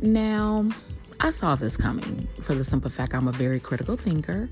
Now, 0.00 0.70
I 1.18 1.30
saw 1.30 1.56
this 1.56 1.76
coming 1.76 2.28
for 2.42 2.54
the 2.54 2.62
simple 2.62 2.92
fact 2.92 3.12
I'm 3.12 3.26
a 3.26 3.32
very 3.32 3.58
critical 3.58 3.96
thinker. 3.96 4.48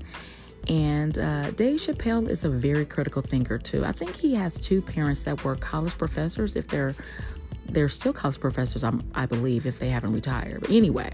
And 0.67 1.17
uh, 1.17 1.51
Dave 1.51 1.79
Chappelle 1.79 2.27
is 2.27 2.43
a 2.43 2.49
very 2.49 2.85
critical 2.85 3.21
thinker 3.21 3.57
too. 3.57 3.85
I 3.85 3.93
think 3.93 4.17
he 4.17 4.35
has 4.35 4.59
two 4.59 4.81
parents 4.81 5.23
that 5.23 5.45
were 5.45 5.55
college 5.55 5.97
professors. 5.97 6.57
If 6.57 6.67
they're 6.67 6.93
they're 7.69 7.87
still 7.87 8.11
college 8.11 8.41
professors, 8.41 8.83
I'm, 8.83 9.09
I 9.15 9.27
believe, 9.27 9.65
if 9.65 9.79
they 9.79 9.89
haven't 9.89 10.11
retired. 10.11 10.61
But 10.61 10.71
anyway, 10.71 11.11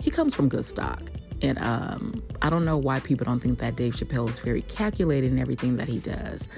he 0.00 0.10
comes 0.10 0.34
from 0.34 0.48
good 0.48 0.64
stock. 0.64 1.02
And 1.42 1.58
um, 1.58 2.22
I 2.40 2.48
don't 2.48 2.64
know 2.64 2.78
why 2.78 3.00
people 3.00 3.26
don't 3.26 3.40
think 3.40 3.58
that 3.58 3.76
Dave 3.76 3.94
Chappelle 3.94 4.28
is 4.28 4.38
very 4.38 4.62
calculated 4.62 5.32
in 5.32 5.38
everything 5.38 5.76
that 5.76 5.88
he 5.88 5.98
does. 5.98 6.48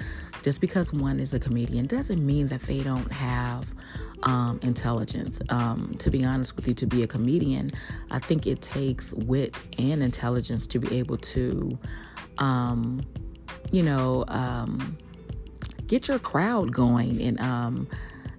Just 0.41 0.61
because 0.61 0.93
one 0.93 1.19
is 1.19 1.33
a 1.33 1.39
comedian 1.39 1.85
doesn't 1.85 2.25
mean 2.25 2.47
that 2.47 2.61
they 2.63 2.81
don't 2.81 3.11
have 3.11 3.67
um, 4.23 4.59
intelligence. 4.61 5.41
Um, 5.49 5.95
to 5.99 6.09
be 6.09 6.23
honest 6.23 6.55
with 6.55 6.67
you, 6.67 6.73
to 6.75 6.85
be 6.85 7.03
a 7.03 7.07
comedian, 7.07 7.71
I 8.09 8.19
think 8.19 8.47
it 8.47 8.61
takes 8.61 9.13
wit 9.13 9.63
and 9.77 10.01
intelligence 10.01 10.65
to 10.67 10.79
be 10.79 10.97
able 10.97 11.17
to, 11.17 11.77
um, 12.37 13.01
you 13.71 13.83
know, 13.83 14.23
um, 14.29 14.97
get 15.87 16.07
your 16.07 16.19
crowd 16.19 16.71
going 16.71 17.21
and 17.21 17.39
um, 17.41 17.87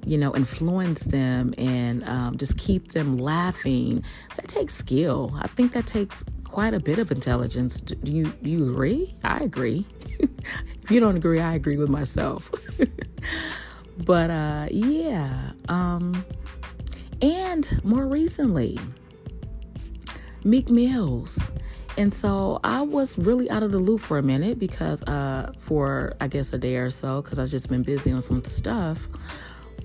you 0.05 0.17
know, 0.19 0.35
influence 0.35 1.01
them 1.01 1.55
and 1.59 2.03
um, 2.09 2.37
just 2.37 2.59
keep 2.59 2.93
them 2.93 3.19
laughing. 3.19 4.03
That 4.37 4.49
takes 4.49 4.75
skill. 4.75 5.35
I 5.41 5.47
think 5.49 5.73
that 5.73 5.87
takes 5.87 6.25
quite 6.45 6.75
a 6.75 6.81
bit 6.81 6.99
of 6.99 7.11
intelligence. 7.11 7.81
Do 7.81 8.11
you 8.11 8.25
do 8.43 8.51
you 8.51 8.67
agree? 8.67 9.15
I 9.23 9.39
agree. 9.39 9.87
if 10.19 10.91
you 10.91 11.01
don't 11.01 11.17
agree, 11.17 11.41
I 11.41 11.55
agree 11.55 11.77
with 11.77 11.89
myself. 11.89 12.51
but 13.99 14.31
uh, 14.31 14.69
yeah, 14.71 15.53
um, 15.69 16.25
and 17.23 17.85
more 17.85 18.07
recently, 18.07 18.79
Meek 20.45 20.71
Mills. 20.71 21.53
And 21.97 22.15
so 22.15 22.61
I 22.65 22.83
was 22.83 23.19
really 23.19 23.51
out 23.51 23.63
of 23.63 23.73
the 23.73 23.79
loop 23.79 24.01
for 24.01 24.17
a 24.17 24.23
minute 24.23 24.59
because 24.59 25.03
uh, 25.05 25.53
for 25.59 26.15
I 26.21 26.29
guess 26.29 26.53
a 26.53 26.59
day 26.59 26.77
or 26.77 26.91
so 26.91 27.21
because 27.21 27.39
I've 27.39 27.49
just 27.49 27.69
been 27.69 27.83
busy 27.83 28.13
on 28.13 28.23
some 28.23 28.43
stuff. 28.45 29.09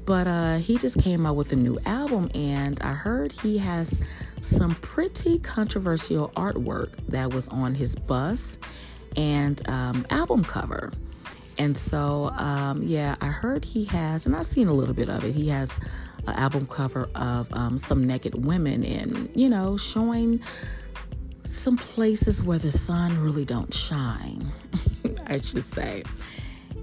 But 0.05 0.27
uh, 0.27 0.57
he 0.57 0.77
just 0.77 1.00
came 1.01 1.25
out 1.25 1.35
with 1.35 1.51
a 1.51 1.55
new 1.55 1.79
album, 1.85 2.29
and 2.35 2.79
I 2.81 2.93
heard 2.93 3.31
he 3.31 3.57
has 3.57 4.00
some 4.41 4.75
pretty 4.75 5.39
controversial 5.39 6.29
artwork 6.35 6.91
that 7.07 7.33
was 7.33 7.47
on 7.47 7.75
his 7.75 7.95
bus 7.95 8.59
and 9.15 9.67
um, 9.67 10.05
album 10.09 10.43
cover. 10.43 10.91
And 11.57 11.77
so, 11.77 12.29
um, 12.38 12.83
yeah, 12.83 13.15
I 13.21 13.27
heard 13.27 13.65
he 13.65 13.85
has, 13.85 14.25
and 14.25 14.35
I've 14.35 14.45
seen 14.45 14.67
a 14.67 14.74
little 14.74 14.93
bit 14.93 15.09
of 15.09 15.24
it. 15.24 15.33
He 15.33 15.50
has 15.50 15.79
an 16.27 16.35
album 16.35 16.67
cover 16.67 17.09
of 17.15 17.51
um, 17.53 17.77
some 17.77 18.05
naked 18.05 18.45
women 18.45 18.83
and, 18.83 19.29
you 19.33 19.50
know, 19.50 19.77
showing 19.77 20.41
some 21.45 21.77
places 21.77 22.43
where 22.43 22.59
the 22.59 22.71
sun 22.71 23.17
really 23.19 23.45
don't 23.45 23.74
shine, 23.74 24.51
I 25.27 25.39
should 25.39 25.65
say. 25.65 26.03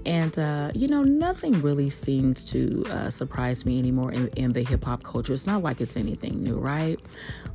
And, 0.05 0.37
uh, 0.37 0.71
you 0.73 0.87
know, 0.87 1.03
nothing 1.03 1.61
really 1.61 1.89
seems 1.89 2.43
to 2.45 2.85
uh, 2.89 3.09
surprise 3.09 3.65
me 3.65 3.79
anymore 3.79 4.11
in, 4.11 4.27
in 4.29 4.53
the 4.53 4.63
hip 4.63 4.83
hop 4.83 5.03
culture. 5.03 5.33
It's 5.33 5.47
not 5.47 5.63
like 5.63 5.79
it's 5.79 5.95
anything 5.95 6.43
new, 6.43 6.57
right? 6.57 6.99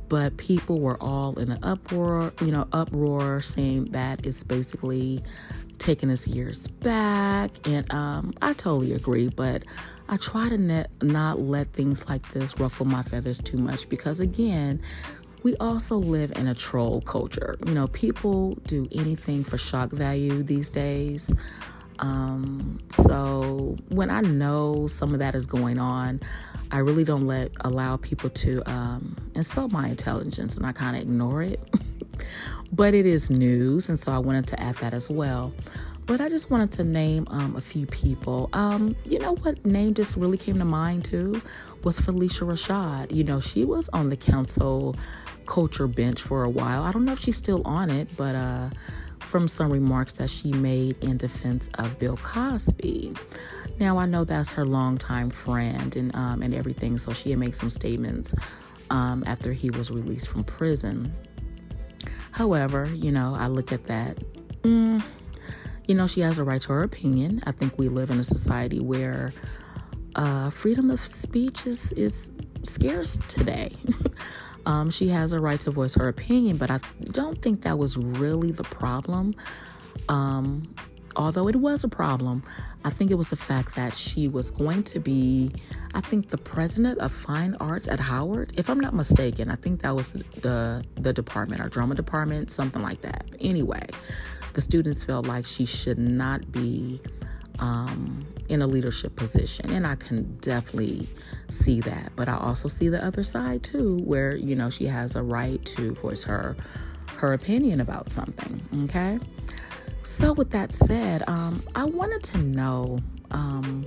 But 0.07 0.37
people 0.37 0.79
were 0.79 1.01
all 1.01 1.37
in 1.37 1.51
an 1.51 1.59
uproar, 1.63 2.33
you 2.41 2.51
know, 2.51 2.67
uproar 2.73 3.41
saying 3.41 3.85
that 3.91 4.25
it's 4.25 4.43
basically 4.43 5.21
taking 5.77 6.09
us 6.09 6.27
years 6.27 6.67
back. 6.67 7.51
And 7.67 7.91
um, 7.93 8.33
I 8.41 8.53
totally 8.53 8.93
agree, 8.93 9.29
but 9.29 9.63
I 10.07 10.17
try 10.17 10.49
to 10.49 10.87
not 11.03 11.39
let 11.39 11.71
things 11.73 12.07
like 12.09 12.31
this 12.31 12.59
ruffle 12.59 12.87
my 12.87 13.03
feathers 13.03 13.39
too 13.39 13.57
much 13.57 13.87
because, 13.89 14.19
again, 14.19 14.81
we 15.43 15.55
also 15.57 15.95
live 15.97 16.31
in 16.35 16.47
a 16.47 16.55
troll 16.55 17.01
culture. 17.01 17.57
You 17.65 17.73
know, 17.73 17.87
people 17.87 18.55
do 18.65 18.87
anything 18.91 19.43
for 19.43 19.57
shock 19.57 19.91
value 19.91 20.43
these 20.43 20.69
days. 20.69 21.31
Um, 21.99 22.79
so 22.89 23.77
when 23.89 24.09
I 24.09 24.21
know 24.21 24.87
some 24.87 25.13
of 25.13 25.19
that 25.19 25.35
is 25.35 25.45
going 25.45 25.79
on, 25.79 26.21
I 26.71 26.79
really 26.79 27.03
don't 27.03 27.27
let 27.27 27.51
allow 27.61 27.97
people 27.97 28.29
to 28.29 28.61
um, 28.69 29.17
insult 29.35 29.71
my 29.71 29.87
intelligence, 29.87 30.57
and 30.57 30.65
I 30.65 30.71
kind 30.71 30.95
of 30.95 31.01
ignore 31.01 31.43
it. 31.43 31.59
but 32.71 32.93
it 32.93 33.05
is 33.05 33.29
news, 33.29 33.89
and 33.89 33.99
so 33.99 34.11
I 34.11 34.17
wanted 34.19 34.47
to 34.47 34.59
add 34.59 34.75
that 34.75 34.93
as 34.93 35.09
well. 35.09 35.53
But 36.05 36.21
I 36.21 36.29
just 36.29 36.49
wanted 36.49 36.71
to 36.71 36.83
name 36.83 37.27
um, 37.29 37.55
a 37.55 37.61
few 37.61 37.85
people. 37.85 38.49
Um, 38.53 38.95
you 39.05 39.19
know 39.19 39.35
what 39.35 39.63
name 39.63 39.93
just 39.93 40.17
really 40.17 40.39
came 40.39 40.57
to 40.57 40.65
mind 40.65 41.05
too 41.05 41.39
was 41.83 41.99
Phylicia 41.99 42.47
Rashad. 42.47 43.11
You 43.15 43.23
know, 43.23 43.39
she 43.39 43.63
was 43.63 43.89
on 43.89 44.09
the 44.09 44.17
cancel 44.17 44.95
culture 45.45 45.87
bench 45.87 46.21
for 46.21 46.43
a 46.43 46.49
while. 46.49 46.83
I 46.83 46.91
don't 46.91 47.05
know 47.05 47.11
if 47.11 47.19
she's 47.19 47.37
still 47.37 47.61
on 47.63 47.91
it, 47.91 48.07
but 48.17 48.35
uh, 48.35 48.69
from 49.29 49.47
some 49.47 49.71
remarks 49.71 50.13
that 50.13 50.29
she 50.29 50.51
made 50.51 50.97
in 51.03 51.15
defense 51.15 51.69
of 51.75 51.99
Bill 51.99 52.17
Cosby. 52.17 53.13
Now 53.79 53.99
I 53.99 54.07
know 54.07 54.23
that's 54.23 54.51
her 54.53 54.65
longtime 54.65 55.29
friend 55.29 55.95
and 55.95 56.15
um, 56.15 56.41
and 56.41 56.53
everything, 56.53 56.97
so 56.97 57.13
she 57.13 57.29
had 57.29 57.39
made 57.39 57.55
some 57.55 57.69
statements 57.69 58.33
um, 58.89 59.23
after 59.27 59.53
he 59.53 59.69
was 59.69 59.91
released 59.91 60.29
from 60.29 60.43
prison. 60.43 61.13
However, 62.31 62.85
you 62.93 63.11
know, 63.11 63.35
I 63.35 63.47
look 63.47 63.71
at 63.71 63.85
that. 63.85 64.17
Mm, 64.63 65.03
you 65.87 65.95
know, 65.95 66.07
she 66.07 66.21
has 66.21 66.39
a 66.39 66.43
right 66.43 66.61
to 66.61 66.69
her 66.69 66.83
opinion. 66.83 67.41
I 67.45 67.51
think 67.51 67.77
we 67.77 67.87
live 67.87 68.09
in 68.09 68.19
a 68.19 68.23
society 68.23 68.79
where 68.79 69.31
uh, 70.15 70.49
freedom 70.49 70.89
of 70.89 71.05
speech 71.05 71.67
is 71.67 71.91
is 71.93 72.31
scarce 72.63 73.19
today. 73.27 73.75
um, 74.65 74.89
she 74.89 75.09
has 75.09 75.33
a 75.33 75.39
right 75.39 75.59
to 75.61 75.71
voice 75.71 75.95
her 75.95 76.07
opinion, 76.07 76.57
but 76.57 76.69
I 76.69 76.79
don't 77.11 77.41
think 77.41 77.61
that 77.63 77.77
was 77.77 77.97
really 77.97 78.51
the 78.51 78.63
problem. 78.63 79.35
Um, 80.07 80.73
although 81.15 81.47
it 81.47 81.55
was 81.55 81.83
a 81.83 81.87
problem, 81.87 82.43
I 82.83 82.89
think 82.89 83.11
it 83.11 83.15
was 83.15 83.29
the 83.29 83.35
fact 83.35 83.75
that 83.75 83.95
she 83.95 84.27
was 84.27 84.51
going 84.51 84.83
to 84.83 84.99
be, 84.99 85.51
I 85.93 86.01
think, 86.01 86.29
the 86.29 86.37
president 86.37 86.99
of 86.99 87.11
fine 87.11 87.55
arts 87.59 87.87
at 87.87 87.99
Howard, 87.99 88.53
if 88.55 88.69
I'm 88.69 88.79
not 88.79 88.93
mistaken. 88.93 89.49
I 89.49 89.55
think 89.55 89.81
that 89.81 89.95
was 89.95 90.13
the 90.13 90.83
the 90.95 91.13
department, 91.13 91.61
our 91.61 91.69
drama 91.69 91.95
department, 91.95 92.51
something 92.51 92.81
like 92.81 93.01
that. 93.01 93.25
Anyway, 93.39 93.87
the 94.53 94.61
students 94.61 95.03
felt 95.03 95.25
like 95.25 95.45
she 95.45 95.65
should 95.65 95.99
not 95.99 96.51
be 96.51 97.01
um, 97.59 98.25
in 98.49 98.61
a 98.61 98.67
leadership 98.67 99.15
position, 99.15 99.71
and 99.71 99.85
I 99.85 99.95
can 99.95 100.37
definitely 100.37 101.07
see 101.49 101.81
that. 101.81 102.11
But 102.15 102.27
I 102.27 102.37
also 102.37 102.67
see 102.67 102.89
the 102.89 103.03
other 103.03 103.23
side 103.23 103.63
too, 103.63 103.97
where 104.03 104.35
you 104.35 104.55
know 104.55 104.69
she 104.69 104.85
has 104.87 105.15
a 105.15 105.23
right 105.23 105.63
to 105.65 105.93
voice 105.95 106.23
her 106.23 106.55
her 107.17 107.33
opinion 107.33 107.81
about 107.81 108.11
something. 108.11 108.61
Okay. 108.85 109.19
So, 110.03 110.33
with 110.33 110.49
that 110.51 110.73
said, 110.73 111.23
um, 111.27 111.63
I 111.75 111.83
wanted 111.83 112.23
to 112.23 112.39
know 112.39 112.99
um, 113.31 113.85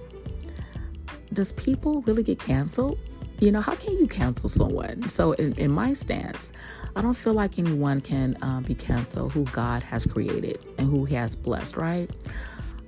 does 1.32 1.52
people 1.54 2.02
really 2.02 2.22
get 2.22 2.38
canceled? 2.38 2.98
You 3.40 3.50
know, 3.50 3.60
how 3.60 3.74
can 3.74 3.98
you 3.98 4.06
cancel 4.06 4.48
someone? 4.48 5.08
So, 5.08 5.32
in, 5.32 5.52
in 5.54 5.72
my 5.72 5.94
stance, 5.94 6.52
I 6.94 7.02
don't 7.02 7.14
feel 7.14 7.32
like 7.32 7.58
anyone 7.58 8.00
can 8.00 8.36
uh, 8.42 8.60
be 8.60 8.74
canceled 8.74 9.32
who 9.32 9.44
God 9.46 9.82
has 9.82 10.06
created 10.06 10.64
and 10.78 10.88
who 10.88 11.04
He 11.04 11.16
has 11.16 11.34
blessed, 11.34 11.76
right? 11.76 12.08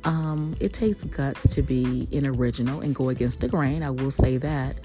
Um, 0.04 0.54
it 0.61 0.73
takes 0.73 1.04
guts 1.04 1.49
to 1.54 1.62
be 1.62 2.08
an 2.12 2.26
original 2.26 2.80
and 2.80 2.94
go 2.94 3.08
against 3.08 3.40
the 3.40 3.49
grain. 3.49 3.82
I 3.82 3.90
will 3.90 4.11
say 4.11 4.37
that 4.38 4.80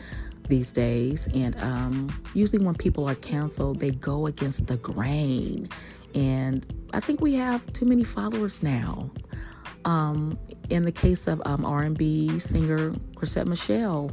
these 0.48 0.72
days. 0.72 1.28
And 1.34 1.56
um, 1.62 2.22
usually, 2.34 2.64
when 2.64 2.76
people 2.76 3.08
are 3.10 3.16
canceled, 3.16 3.80
they 3.80 3.92
go 3.92 4.28
against 4.28 4.68
the 4.68 4.78
grain. 4.78 5.70
And 6.16 6.66
I 6.94 7.00
think 7.00 7.22
we 7.22 7.36
have 7.36 7.66
too 7.74 7.86
many 7.86 8.04
followers 8.04 8.64
now. 8.64 9.10
Um, 9.86 10.38
in 10.70 10.84
the 10.84 10.92
case 10.92 11.28
of 11.28 11.42
um, 11.46 11.66
R&B 11.66 12.38
singer 12.40 12.94
Chrisette 13.16 13.48
Michele 13.48 14.12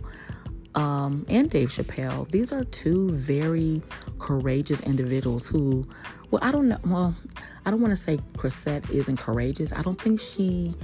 um, 0.77 1.25
and 1.29 1.49
Dave 1.49 1.71
Chappelle, 1.71 2.29
these 2.29 2.53
are 2.53 2.63
two 2.63 3.11
very 3.11 3.81
courageous 4.19 4.83
individuals 4.83 5.49
who, 5.49 5.89
well, 6.31 6.45
I 6.45 6.51
don't 6.53 6.69
know, 6.69 6.79
well, 6.85 7.17
I 7.65 7.71
don't 7.71 7.81
want 7.81 7.93
to 7.93 7.97
say 7.97 8.19
Chrisette 8.37 8.89
isn't 8.91 9.17
courageous. 9.17 9.73
I 9.73 9.81
don't 9.81 10.01
think 10.01 10.21
she 10.21 10.75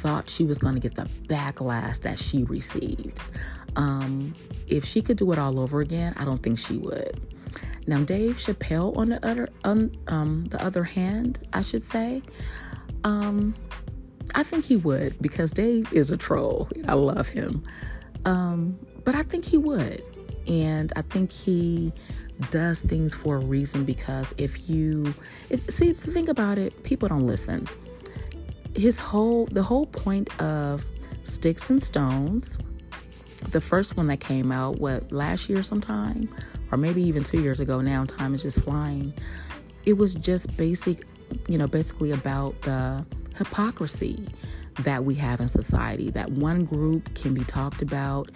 thought 0.00 0.30
she 0.30 0.44
was 0.44 0.58
going 0.58 0.74
to 0.74 0.80
get 0.80 0.94
the 0.94 1.04
backlash 1.28 2.00
that 2.00 2.18
she 2.18 2.44
received. 2.44 3.20
Um, 3.76 4.34
if 4.68 4.86
she 4.86 5.02
could 5.02 5.18
do 5.18 5.30
it 5.32 5.38
all 5.38 5.60
over 5.60 5.82
again, 5.82 6.14
I 6.16 6.24
don't 6.24 6.42
think 6.42 6.58
she 6.58 6.78
would. 6.78 7.20
Now, 7.86 8.02
Dave 8.04 8.36
Chappelle, 8.36 8.96
on 8.96 9.10
the 9.10 9.26
other, 9.26 9.48
on 9.64 9.94
um, 10.06 10.46
the 10.46 10.64
other 10.64 10.84
hand, 10.84 11.46
I 11.52 11.60
should 11.60 11.84
say, 11.84 12.22
um, 13.04 13.54
I 14.34 14.44
think 14.44 14.64
he 14.64 14.76
would 14.76 15.20
because 15.20 15.52
Dave 15.52 15.92
is 15.92 16.10
a 16.10 16.16
troll. 16.16 16.70
I 16.88 16.94
love 16.94 17.28
him, 17.28 17.64
um, 18.24 18.78
but 19.04 19.14
I 19.14 19.22
think 19.22 19.44
he 19.44 19.56
would, 19.58 20.02
and 20.46 20.92
I 20.96 21.02
think 21.02 21.32
he 21.32 21.92
does 22.50 22.82
things 22.82 23.14
for 23.14 23.36
a 23.36 23.40
reason 23.40 23.84
because 23.84 24.34
if 24.36 24.68
you 24.68 25.14
if, 25.50 25.70
see 25.70 25.92
think 25.92 26.28
about 26.28 26.58
it 26.58 26.82
people 26.82 27.08
don't 27.08 27.26
listen. 27.26 27.68
His 28.74 28.98
whole 28.98 29.46
the 29.46 29.62
whole 29.62 29.86
point 29.86 30.40
of 30.40 30.84
sticks 31.24 31.70
and 31.70 31.82
stones 31.82 32.58
the 33.50 33.60
first 33.60 33.96
one 33.96 34.06
that 34.06 34.20
came 34.20 34.52
out, 34.52 34.78
what, 34.78 35.10
last 35.10 35.48
year 35.48 35.62
sometime, 35.62 36.28
or 36.70 36.78
maybe 36.78 37.02
even 37.02 37.24
two 37.24 37.42
years 37.42 37.60
ago 37.60 37.80
now, 37.80 38.04
time 38.04 38.34
is 38.34 38.42
just 38.42 38.62
flying. 38.62 39.12
It 39.84 39.94
was 39.94 40.14
just 40.14 40.56
basic, 40.56 41.04
you 41.48 41.58
know, 41.58 41.66
basically 41.66 42.12
about 42.12 42.60
the 42.62 43.04
hypocrisy 43.36 44.26
that 44.80 45.04
we 45.04 45.14
have 45.16 45.40
in 45.40 45.48
society. 45.48 46.10
That 46.10 46.30
one 46.30 46.64
group 46.64 47.14
can 47.14 47.34
be 47.34 47.44
talked 47.44 47.82
about 47.82 48.30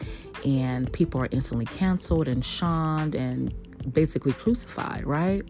and 0.44 0.92
people 0.92 1.20
are 1.20 1.28
instantly 1.30 1.66
canceled 1.66 2.28
and 2.28 2.44
shunned 2.44 3.14
and 3.14 3.54
basically 3.92 4.32
crucified, 4.32 5.06
right? 5.06 5.42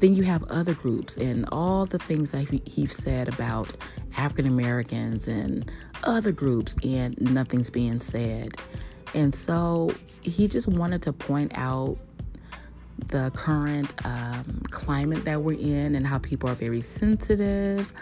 Then 0.00 0.14
you 0.14 0.24
have 0.24 0.42
other 0.44 0.74
groups 0.74 1.16
and 1.16 1.48
all 1.52 1.86
the 1.86 1.98
things 1.98 2.32
that 2.32 2.48
he, 2.48 2.62
he 2.66 2.86
said 2.86 3.28
about 3.28 3.76
African 4.16 4.46
Americans 4.46 5.28
and 5.28 5.70
other 6.02 6.32
groups, 6.32 6.76
and 6.82 7.18
nothing's 7.20 7.70
being 7.70 8.00
said. 8.00 8.56
And 9.14 9.34
so 9.34 9.94
he 10.22 10.48
just 10.48 10.66
wanted 10.68 11.02
to 11.02 11.12
point 11.12 11.52
out 11.56 11.98
the 13.08 13.30
current 13.34 13.92
um, 14.04 14.62
climate 14.70 15.24
that 15.24 15.42
we're 15.42 15.58
in 15.58 15.94
and 15.94 16.06
how 16.06 16.18
people 16.18 16.48
are 16.48 16.54
very 16.54 16.80
sensitive. 16.80 17.92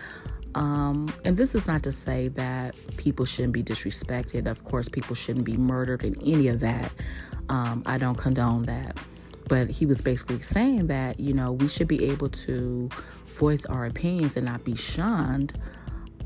Um, 0.55 1.13
and 1.25 1.37
this 1.37 1.55
is 1.55 1.67
not 1.69 1.83
to 1.85 1.93
say 1.93 2.29
that 2.29 2.75
people 2.97 3.25
shouldn't 3.25 3.53
be 3.53 3.63
disrespected. 3.63 4.49
Of 4.49 4.65
course, 4.65 4.89
people 4.89 5.15
shouldn't 5.15 5.45
be 5.45 5.57
murdered 5.57 6.05
and 6.05 6.17
any 6.25 6.49
of 6.49 6.61
that. 6.61 6.93
Um, 7.49 7.83
I 7.87 7.99
don't 7.99 8.17
condone 8.17 8.65
that. 8.65 8.97
But 9.49 9.71
he 9.71 9.87
was 9.87 10.01
basically 10.01 10.41
saying 10.41 10.87
that, 10.89 11.19
you 11.19 11.33
know, 11.33 11.53
we 11.53 11.69
should 11.69 11.89
be 11.89 12.05
able 12.11 12.29
to 12.29 12.89
voice 13.27 13.65
our 13.67 13.87
opinions 13.87 14.37
and 14.37 14.47
not 14.47 14.65
be 14.65 14.75
shunned. 14.75 15.59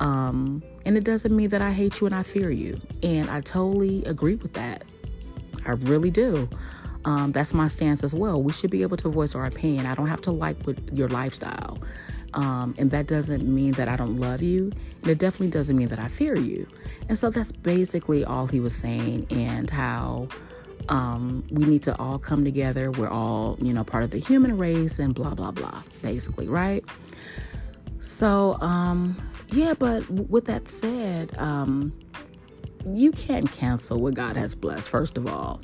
Um, 0.00 0.62
and 0.84 0.96
it 0.96 1.04
doesn't 1.04 1.34
mean 1.34 1.48
that 1.50 1.62
I 1.62 1.72
hate 1.72 2.00
you 2.00 2.06
and 2.06 2.14
I 2.14 2.22
fear 2.22 2.50
you. 2.50 2.78
And 3.02 3.30
I 3.30 3.40
totally 3.40 4.04
agree 4.04 4.34
with 4.34 4.52
that. 4.54 4.84
I 5.64 5.72
really 5.72 6.10
do. 6.10 6.48
Um, 7.06 7.32
that's 7.32 7.54
my 7.54 7.68
stance 7.68 8.02
as 8.02 8.14
well. 8.14 8.42
We 8.42 8.52
should 8.52 8.70
be 8.70 8.82
able 8.82 8.96
to 8.98 9.08
voice 9.08 9.34
our 9.34 9.46
opinion. 9.46 9.86
I 9.86 9.94
don't 9.94 10.08
have 10.08 10.22
to 10.22 10.30
like 10.30 10.56
your 10.92 11.08
lifestyle. 11.08 11.78
Um, 12.34 12.74
and 12.78 12.90
that 12.90 13.06
doesn't 13.06 13.42
mean 13.46 13.72
that 13.72 13.88
I 13.88 13.96
don't 13.96 14.16
love 14.16 14.42
you. 14.42 14.72
And 15.02 15.10
it 15.10 15.18
definitely 15.18 15.50
doesn't 15.50 15.76
mean 15.76 15.88
that 15.88 15.98
I 15.98 16.08
fear 16.08 16.36
you. 16.36 16.66
And 17.08 17.16
so 17.16 17.30
that's 17.30 17.52
basically 17.52 18.24
all 18.24 18.46
he 18.46 18.60
was 18.60 18.74
saying, 18.74 19.26
and 19.30 19.70
how 19.70 20.28
um, 20.88 21.44
we 21.50 21.64
need 21.64 21.82
to 21.84 21.96
all 21.98 22.18
come 22.18 22.44
together. 22.44 22.90
We're 22.90 23.08
all, 23.08 23.56
you 23.60 23.72
know, 23.72 23.84
part 23.84 24.04
of 24.04 24.10
the 24.10 24.18
human 24.18 24.58
race 24.58 24.98
and 24.98 25.14
blah, 25.14 25.34
blah, 25.34 25.52
blah, 25.52 25.82
basically, 26.02 26.48
right? 26.48 26.84
So, 28.00 28.58
um, 28.60 29.16
yeah, 29.48 29.74
but 29.74 30.08
with 30.10 30.46
that 30.46 30.68
said, 30.68 31.36
um, 31.38 31.92
you 32.86 33.12
can't 33.12 33.50
cancel 33.50 33.98
what 33.98 34.14
God 34.14 34.36
has 34.36 34.54
blessed, 34.54 34.88
first 34.88 35.16
of 35.16 35.26
all. 35.26 35.60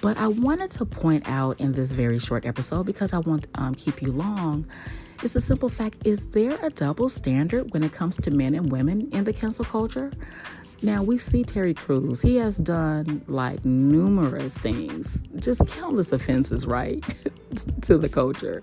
But 0.00 0.16
I 0.16 0.28
wanted 0.28 0.70
to 0.72 0.84
point 0.84 1.28
out 1.28 1.58
in 1.60 1.72
this 1.72 1.92
very 1.92 2.18
short 2.18 2.44
episode 2.44 2.84
because 2.84 3.12
I 3.12 3.18
won't 3.18 3.46
um, 3.54 3.74
keep 3.74 4.02
you 4.02 4.12
long. 4.12 4.66
It's 5.20 5.34
a 5.34 5.40
simple 5.40 5.68
fact 5.68 5.96
is 6.04 6.26
there 6.28 6.56
a 6.62 6.70
double 6.70 7.08
standard 7.08 7.72
when 7.72 7.82
it 7.82 7.92
comes 7.92 8.16
to 8.16 8.30
men 8.30 8.54
and 8.54 8.70
women 8.70 9.08
in 9.12 9.24
the 9.24 9.32
cancel 9.32 9.64
culture? 9.64 10.12
Now 10.80 11.02
we 11.02 11.18
see 11.18 11.42
Terry 11.42 11.74
Crews. 11.74 12.22
He 12.22 12.36
has 12.36 12.58
done 12.58 13.22
like 13.26 13.64
numerous 13.64 14.56
things, 14.56 15.24
just 15.36 15.66
countless 15.66 16.12
offenses, 16.12 16.66
right, 16.66 17.02
to 17.82 17.98
the 17.98 18.08
culture. 18.08 18.62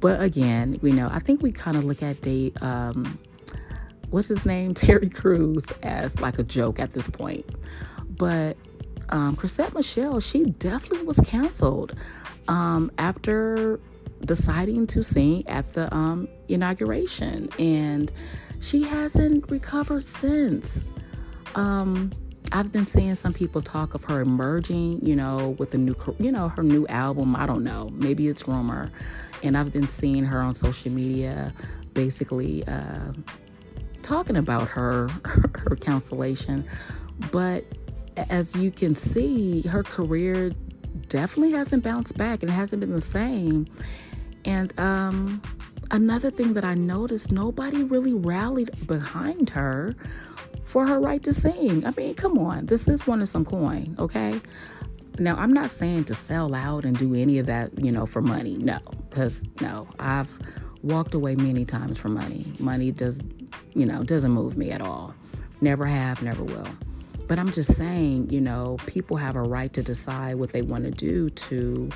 But 0.00 0.20
again, 0.20 0.80
we 0.82 0.90
know 0.90 1.08
I 1.12 1.20
think 1.20 1.42
we 1.42 1.52
kind 1.52 1.76
of 1.76 1.84
look 1.84 2.02
at 2.02 2.20
Dave, 2.22 2.60
um, 2.60 3.16
what's 4.10 4.28
his 4.28 4.44
name, 4.44 4.74
Terry 4.74 5.08
Crews, 5.08 5.64
as 5.84 6.18
like 6.20 6.40
a 6.40 6.42
joke 6.42 6.80
at 6.80 6.90
this 6.92 7.08
point. 7.08 7.46
But 8.18 8.56
um, 9.10 9.36
Chrisette 9.36 9.74
Michele, 9.74 10.18
she 10.18 10.46
definitely 10.46 11.06
was 11.06 11.20
canceled 11.20 11.96
um, 12.48 12.90
after 12.98 13.78
deciding 14.24 14.86
to 14.88 15.02
sing 15.02 15.46
at 15.48 15.72
the 15.74 15.92
um, 15.94 16.28
inauguration, 16.48 17.48
and 17.58 18.12
she 18.60 18.82
hasn't 18.82 19.50
recovered 19.50 20.04
since. 20.04 20.84
Um, 21.54 22.10
I've 22.52 22.70
been 22.70 22.86
seeing 22.86 23.14
some 23.14 23.32
people 23.32 23.62
talk 23.62 23.94
of 23.94 24.04
her 24.04 24.20
emerging, 24.20 25.04
you 25.04 25.16
know, 25.16 25.56
with 25.58 25.74
a 25.74 25.78
new, 25.78 25.96
you 26.18 26.30
know, 26.30 26.48
her 26.48 26.62
new 26.62 26.86
album. 26.88 27.34
I 27.34 27.46
don't 27.46 27.64
know. 27.64 27.90
Maybe 27.92 28.28
it's 28.28 28.46
rumor. 28.46 28.92
And 29.42 29.56
I've 29.56 29.72
been 29.72 29.88
seeing 29.88 30.24
her 30.24 30.40
on 30.40 30.54
social 30.54 30.92
media 30.92 31.52
basically 31.94 32.64
uh, 32.66 33.12
talking 34.02 34.36
about 34.36 34.68
her, 34.68 35.08
her 35.24 35.76
cancellation. 35.76 36.64
But 37.32 37.64
as 38.16 38.54
you 38.54 38.70
can 38.70 38.94
see, 38.94 39.62
her 39.62 39.82
career 39.82 40.52
definitely 41.08 41.52
hasn't 41.52 41.82
bounced 41.82 42.16
back 42.16 42.42
and 42.42 42.50
it 42.50 42.54
hasn't 42.54 42.80
been 42.80 42.92
the 42.92 43.00
same. 43.00 43.66
And 44.44 44.78
um, 44.78 45.42
another 45.90 46.30
thing 46.30 46.54
that 46.54 46.64
I 46.64 46.74
noticed, 46.74 47.32
nobody 47.32 47.82
really 47.82 48.12
rallied 48.14 48.86
behind 48.86 49.50
her 49.50 49.94
for 50.64 50.86
her 50.86 50.98
right 50.98 51.22
to 51.22 51.32
sing. 51.32 51.86
I 51.86 51.92
mean, 51.96 52.14
come 52.14 52.38
on, 52.38 52.66
this 52.66 52.88
is 52.88 53.06
one 53.06 53.22
of 53.22 53.28
some 53.28 53.44
coin, 53.44 53.94
okay? 53.98 54.40
Now, 55.18 55.36
I'm 55.36 55.52
not 55.52 55.70
saying 55.70 56.04
to 56.04 56.14
sell 56.14 56.54
out 56.54 56.84
and 56.84 56.98
do 56.98 57.14
any 57.14 57.38
of 57.38 57.46
that, 57.46 57.78
you 57.78 57.92
know, 57.92 58.06
for 58.06 58.20
money. 58.20 58.56
No, 58.58 58.80
because 59.08 59.44
no, 59.60 59.88
I've 60.00 60.38
walked 60.82 61.14
away 61.14 61.36
many 61.36 61.64
times 61.64 61.98
for 61.98 62.08
money. 62.08 62.44
Money 62.58 62.90
does, 62.90 63.22
you 63.74 63.86
know, 63.86 64.02
doesn't 64.02 64.32
move 64.32 64.56
me 64.56 64.72
at 64.72 64.80
all. 64.80 65.14
Never 65.60 65.86
have, 65.86 66.22
never 66.22 66.42
will. 66.42 66.68
But 67.28 67.38
I'm 67.38 67.52
just 67.52 67.74
saying, 67.76 68.30
you 68.30 68.40
know, 68.40 68.76
people 68.86 69.16
have 69.16 69.36
a 69.36 69.42
right 69.42 69.72
to 69.72 69.82
decide 69.82 70.34
what 70.34 70.52
they 70.52 70.62
want 70.62 70.84
to 70.84 70.90
do 70.90 71.30
to 71.30 71.88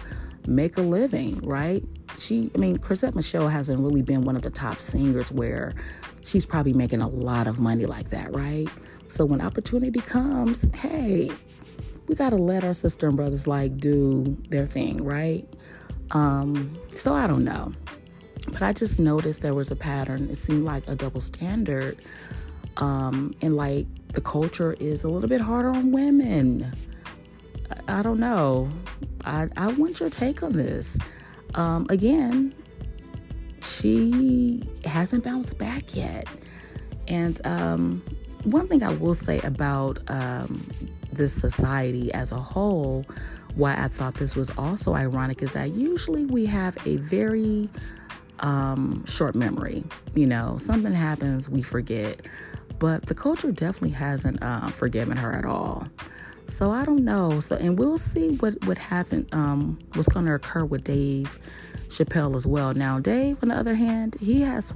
make 0.47 0.77
a 0.77 0.83
living, 0.83 1.39
right? 1.41 1.85
She, 2.19 2.51
I 2.55 2.59
mean, 2.59 2.79
Chrisette 2.79 3.15
Michele 3.15 3.49
hasn't 3.49 3.81
really 3.81 4.03
been 4.03 4.23
one 4.23 4.37
of 4.37 4.43
the 4.43 4.51
top 4.51 4.81
singers 4.81 5.31
where 5.31 5.75
she's 6.23 6.47
probably 6.47 6.73
making 6.73 7.01
a 7.01 7.09
lot 7.09 7.47
of 7.47 7.59
money 7.59 7.87
like 7.87 8.11
that, 8.11 8.35
right? 8.35 8.69
So 9.09 9.25
when 9.25 9.41
opportunity 9.41 10.01
comes, 10.01 10.69
hey, 10.75 11.31
we 12.07 12.15
got 12.15 12.31
to 12.31 12.37
let 12.37 12.65
our 12.65 12.75
sister 12.75 13.09
and 13.09 13.17
brothers 13.17 13.47
like 13.47 13.79
do 13.79 14.37
their 14.49 14.67
thing, 14.67 15.03
right? 15.05 15.47
Um, 16.11 16.77
so 16.89 17.15
I 17.15 17.27
don't 17.27 17.45
know. 17.45 17.73
But 18.53 18.63
I 18.63 18.73
just 18.73 18.99
noticed 18.99 19.43
there 19.43 19.55
was 19.55 19.71
a 19.71 19.77
pattern. 19.77 20.29
It 20.31 20.37
seemed 20.37 20.65
like 20.65 20.87
a 20.89 20.95
double 20.95 21.21
standard. 21.21 21.99
Um, 22.79 23.35
and 23.43 23.57
like 23.57 23.87
the 24.13 24.21
culture 24.21 24.75
is 24.75 25.05
a 25.05 25.09
little 25.09 25.29
bit 25.29 25.41
harder 25.41 25.71
on 25.71 25.93
women. 25.93 26.73
I, 27.71 27.99
I 27.99 28.03
don't 28.03 28.21
know. 28.21 28.71
I, 29.25 29.49
I 29.57 29.69
want 29.73 30.01
your 30.01 30.11
take 30.11 30.43
on 30.43 30.53
this. 30.53 30.99
Um, 31.55 31.87
again, 31.89 32.55
she 33.63 34.63
hasn't 34.85 35.25
bounced 35.25 35.59
back 35.59 35.95
yet. 35.95 36.27
And 37.07 37.41
um, 37.47 38.03
one 38.45 38.69
thing 38.69 38.83
I 38.83 38.93
will 38.95 39.15
say 39.15 39.41
about 39.41 39.99
um, 40.09 40.67
this 41.13 41.33
society 41.33 42.13
as 42.13 42.33
a 42.33 42.39
whole, 42.39 43.05
why 43.55 43.75
I 43.75 43.89
thought 43.89 44.15
this 44.15 44.37
was 44.37 44.51
also 44.59 44.95
ironic, 44.95 45.43
is 45.43 45.55
that 45.55 45.75
usually 45.75 46.27
we 46.27 46.47
have 46.47 46.77
a 46.87 46.97
very 46.97 47.69
um, 48.41 49.05
short 49.07 49.35
memory. 49.35 49.85
You 50.15 50.27
know, 50.27 50.59
something 50.59 50.93
happens, 50.93 51.49
we 51.49 51.63
forget. 51.63 52.23
But 52.79 53.07
the 53.07 53.15
culture 53.15 53.51
definitely 53.51 53.91
hasn't 53.91 54.43
uh, 54.43 54.69
forgiven 54.69 55.17
her 55.17 55.33
at 55.33 55.45
all. 55.45 55.89
So 56.49 56.71
I 56.73 56.85
don't 56.85 57.05
know. 57.05 57.41
So 57.41 57.57
and 57.57 57.79
we'll 57.79 57.99
see 57.99 58.37
what 58.37 58.65
what 58.67 58.79
happened. 58.79 59.29
Um, 59.33 59.79
what's 59.95 60.09
going 60.09 60.27
to 60.27 60.35
occur 60.35 60.65
with 60.65 60.85
Dave 60.85 61.39
Chappelle 61.89 62.35
as 62.35 62.47
well. 62.47 62.75
Now 62.75 62.99
Dave, 62.99 63.39
on 63.43 63.49
the 63.49 63.55
other 63.55 63.75
hand, 63.75 64.17
he 64.21 64.41
has 64.43 64.73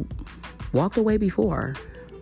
walked 0.73 0.97
away 0.99 1.17
before 1.17 1.75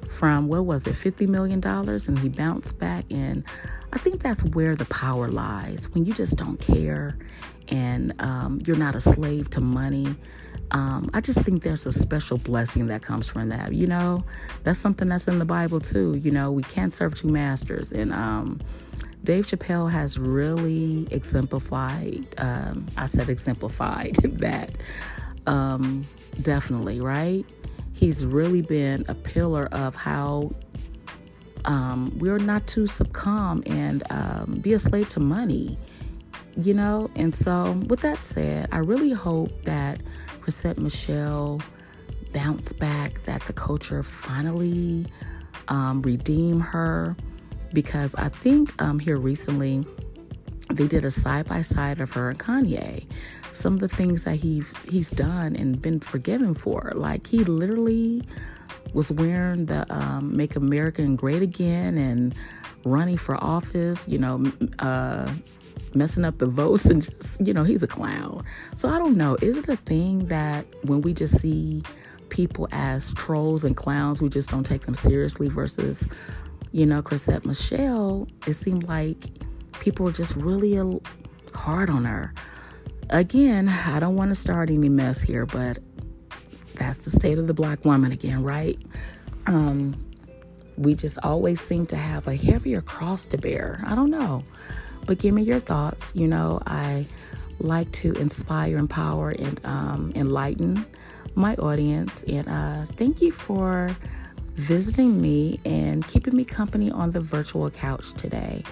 from 0.09 0.49
what 0.49 0.65
was 0.65 0.87
it, 0.87 0.95
fifty 0.95 1.27
million 1.27 1.61
dollars, 1.61 2.09
and 2.09 2.19
he 2.19 2.29
bounced 2.29 2.79
back. 2.79 3.05
And 3.11 3.45
I 3.93 3.99
think 3.99 4.23
that's 4.23 4.45
where 4.45 4.77
the 4.77 4.87
power 4.87 5.29
lies 5.29 5.91
when 5.91 6.07
you 6.07 6.13
just 6.15 6.37
don't 6.37 6.61
care 6.61 7.19
and 7.69 8.15
um, 8.21 8.61
you're 8.65 8.77
not 8.77 8.95
a 8.95 9.01
slave 9.01 9.51
to 9.51 9.61
money. 9.61 10.15
Um, 10.73 11.11
I 11.15 11.21
just 11.21 11.41
think 11.41 11.63
there's 11.63 11.87
a 11.87 11.93
special 11.93 12.39
blessing 12.39 12.87
that 12.87 13.03
comes 13.03 13.29
from 13.29 13.49
that. 13.49 13.75
You 13.75 13.87
know, 13.87 14.25
that's 14.63 14.79
something 14.79 15.09
that's 15.09 15.27
in 15.27 15.39
the 15.39 15.45
Bible 15.45 15.81
too. 15.81 16.15
You 16.23 16.31
know, 16.31 16.53
we 16.53 16.63
can't 16.63 16.93
serve 16.93 17.15
two 17.15 17.29
masters. 17.29 17.93
And 17.93 18.13
um, 18.13 18.61
Dave 19.25 19.47
Chappelle 19.47 19.91
has 19.91 20.19
really 20.19 21.09
exemplified, 21.11 22.27
um, 22.39 22.87
I 22.97 23.07
said 23.07 23.29
exemplified 23.29 24.17
that 24.39 24.77
um, 25.47 26.05
definitely, 26.43 27.01
right? 27.01 27.45
He's 27.93 28.25
really 28.25 28.63
been 28.63 29.05
a 29.09 29.15
pillar 29.15 29.67
of 29.73 29.95
how 29.95 30.53
um, 31.65 32.17
we're 32.19 32.39
not 32.39 32.67
to 32.69 32.87
succumb 32.87 33.63
and 33.67 34.03
um, 34.11 34.61
be 34.63 34.73
a 34.73 34.79
slave 34.79 35.09
to 35.11 35.21
money 35.21 35.77
you 36.67 36.75
know? 36.75 37.11
And 37.17 37.35
so, 37.35 37.73
with 37.89 38.01
that 38.01 38.19
said, 38.23 38.69
I 38.73 38.79
really 38.79 39.13
hope 39.13 39.63
that 39.65 40.01
Chrisette 40.41 40.79
Michele 40.79 41.61
bounce 42.33 42.73
back, 42.73 43.23
that 43.25 43.43
the 43.43 43.53
culture 43.53 44.03
finally 44.03 45.07
um, 45.69 46.03
redeem 46.03 46.61
her. 46.61 47.17
Because 47.73 48.15
I 48.17 48.29
think 48.29 48.81
um, 48.83 48.99
here 48.99 49.17
recently 49.17 49.85
they 50.71 50.87
did 50.87 51.05
a 51.05 51.11
side 51.11 51.47
by 51.47 51.63
side 51.63 52.01
of 52.01 52.11
her 52.13 52.31
and 52.31 52.39
Kanye. 52.39 53.07
Some 53.53 53.75
of 53.75 53.81
the 53.81 53.89
things 53.89 54.25
that 54.25 54.37
he 54.37 54.63
he's 54.89 55.11
done 55.11 55.57
and 55.57 55.81
been 55.81 56.01
forgiven 56.01 56.55
for, 56.55 56.93
like 56.95 57.27
he 57.27 57.45
literally 57.45 58.23
was 58.93 59.11
wearing 59.11 59.67
the 59.67 59.87
um, 59.93 60.37
"Make 60.37 60.57
America 60.57 61.05
Great 61.17 61.43
Again" 61.43 61.99
and 61.99 62.35
running 62.85 63.17
for 63.17 63.43
office. 63.43 64.07
You 64.09 64.19
know, 64.19 64.53
uh, 64.79 65.33
messing 65.95 66.25
up 66.25 66.39
the 66.39 66.47
votes 66.47 66.87
and 66.87 67.03
just, 67.03 67.45
you 67.47 67.53
know, 67.53 67.65
he's 67.65 67.83
a 67.83 67.89
clown. 67.89 68.45
So 68.75 68.89
I 68.89 68.99
don't 68.99 69.17
know. 69.17 69.37
Is 69.43 69.57
it 69.57 69.69
a 69.69 69.77
thing 69.77 70.27
that 70.27 70.67
when 70.85 71.03
we 71.03 71.13
just 71.13 71.41
see 71.41 71.83
people 72.29 72.69
as 72.73 73.13
trolls 73.15 73.65
and 73.65 73.77
clowns, 73.77 74.23
we 74.23 74.29
just 74.29 74.51
don't 74.51 74.65
take 74.65 74.83
them 74.83 74.95
seriously 74.95 75.49
versus, 75.49 76.07
you 76.73 76.87
know, 76.87 77.03
Chrisette 77.03 77.45
Michele, 77.45 78.29
it 78.47 78.55
seemed 78.55 78.85
like 78.89 79.27
people 79.81 80.05
were 80.05 80.13
just 80.13 80.37
really 80.37 80.79
hard 81.55 81.91
on 81.91 82.05
her. 82.05 82.33
Again, 83.11 83.69
I 83.69 83.99
don't 83.99 84.15
want 84.15 84.31
to 84.31 84.37
start 84.37 84.71
any 84.71 84.89
mess 84.89 85.21
here, 85.21 85.47
but 85.47 85.79
that's 86.75 87.05
the 87.05 87.11
state 87.11 87.39
of 87.39 87.47
the 87.47 87.55
black 87.55 87.85
woman 87.85 88.13
again, 88.13 88.43
right? 88.43 88.79
Um, 89.47 89.97
we 90.77 90.95
just 90.95 91.19
always 91.23 91.61
seem 91.61 91.87
to 91.87 91.97
have 91.97 92.29
a 92.29 92.35
heavier 92.35 92.81
cross 92.81 93.27
to 93.29 93.39
bear. 93.39 93.83
I 93.87 93.95
don't 93.95 94.11
know. 94.11 94.45
But 95.07 95.19
give 95.19 95.35
me 95.35 95.43
your 95.43 95.61
thoughts. 95.61 96.13
You 96.15 96.29
know, 96.29 96.61
I 96.67 97.07
like 97.59 97.91
to 97.93 98.13
inspire, 98.15 98.79
empower, 98.79 99.31
and 99.31 99.61
um, 99.65 100.13
enlighten 100.15 100.85
my 101.35 101.55
audience. 101.57 102.25
And 102.25 102.49
uh, 102.49 102.87
thank 102.97 103.21
you 103.21 103.33
for 103.33 103.95
visiting 104.55 105.21
me 105.21 105.61
and 105.65 106.07
keeping 106.07 106.37
me 106.37 106.45
company 106.45 106.91
on 106.91 107.13
the 107.13 107.21
virtual 107.21 107.71
couch 107.71 108.13
today. 108.15 108.63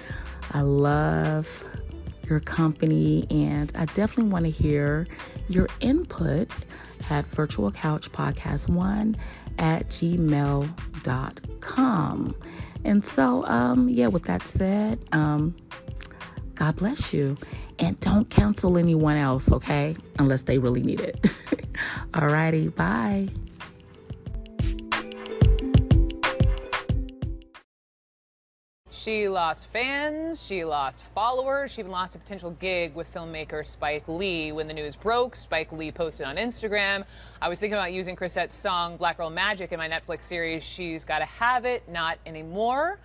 I 0.53 0.63
love 0.63 1.65
your 2.29 2.41
company, 2.41 3.27
and 3.31 3.73
I 3.75 3.87
definitely 3.87 4.31
want 4.33 4.45
to 4.45 4.51
hear 4.51 5.07
your 5.49 5.69
input 5.81 6.53
at 7.11 7.27
Virtual 7.27 7.71
Couch 7.71 8.11
Podcast 8.13 8.69
One 8.69 9.17
at 9.59 9.87
gmail.com. 9.89 10.75
And 12.85 13.05
so, 13.05 13.45
um, 13.47 13.89
yeah, 13.89 14.07
with 14.07 14.25
that 14.25 14.43
said, 14.43 14.99
um, 15.13 15.57
God 16.59 16.75
bless 16.75 17.15
you. 17.15 17.37
And 17.79 17.99
don't 18.01 18.29
cancel 18.29 18.79
anyone 18.79 19.17
else, 19.17 19.53
okay? 19.53 19.97
Unless 20.19 20.43
they 20.43 20.59
really 20.59 20.83
need 20.83 20.99
it. 20.99 21.23
Alrighty, 22.11 22.75
bye. 22.75 23.29
She 28.91 29.29
lost 29.29 29.69
fans, 29.69 30.45
she 30.45 30.65
lost 30.65 31.05
followers, 31.15 31.71
she 31.71 31.81
even 31.81 31.93
lost 31.93 32.17
a 32.17 32.19
potential 32.19 32.51
gig 32.51 32.93
with 32.97 33.15
filmmaker 33.15 33.65
Spike 33.65 34.09
Lee. 34.09 34.51
When 34.51 34.67
the 34.67 34.75
news 34.75 34.97
broke, 34.97 35.37
Spike 35.37 35.71
Lee 35.71 35.93
posted 35.93 36.27
on 36.27 36.35
Instagram, 36.35 37.05
I 37.41 37.49
was 37.49 37.61
thinking 37.61 37.79
about 37.79 37.93
using 37.93 38.17
Chrisette's 38.17 38.57
song 38.57 38.97
Black 38.97 39.19
Girl 39.19 39.31
Magic 39.31 39.71
in 39.71 39.79
my 39.79 39.89
Netflix 39.89 40.25
series 40.25 40.65
She's 40.65 41.05
Gotta 41.05 41.25
Have 41.27 41.65
It, 41.65 41.89
Not 41.89 42.19
Anymore. 42.27 42.99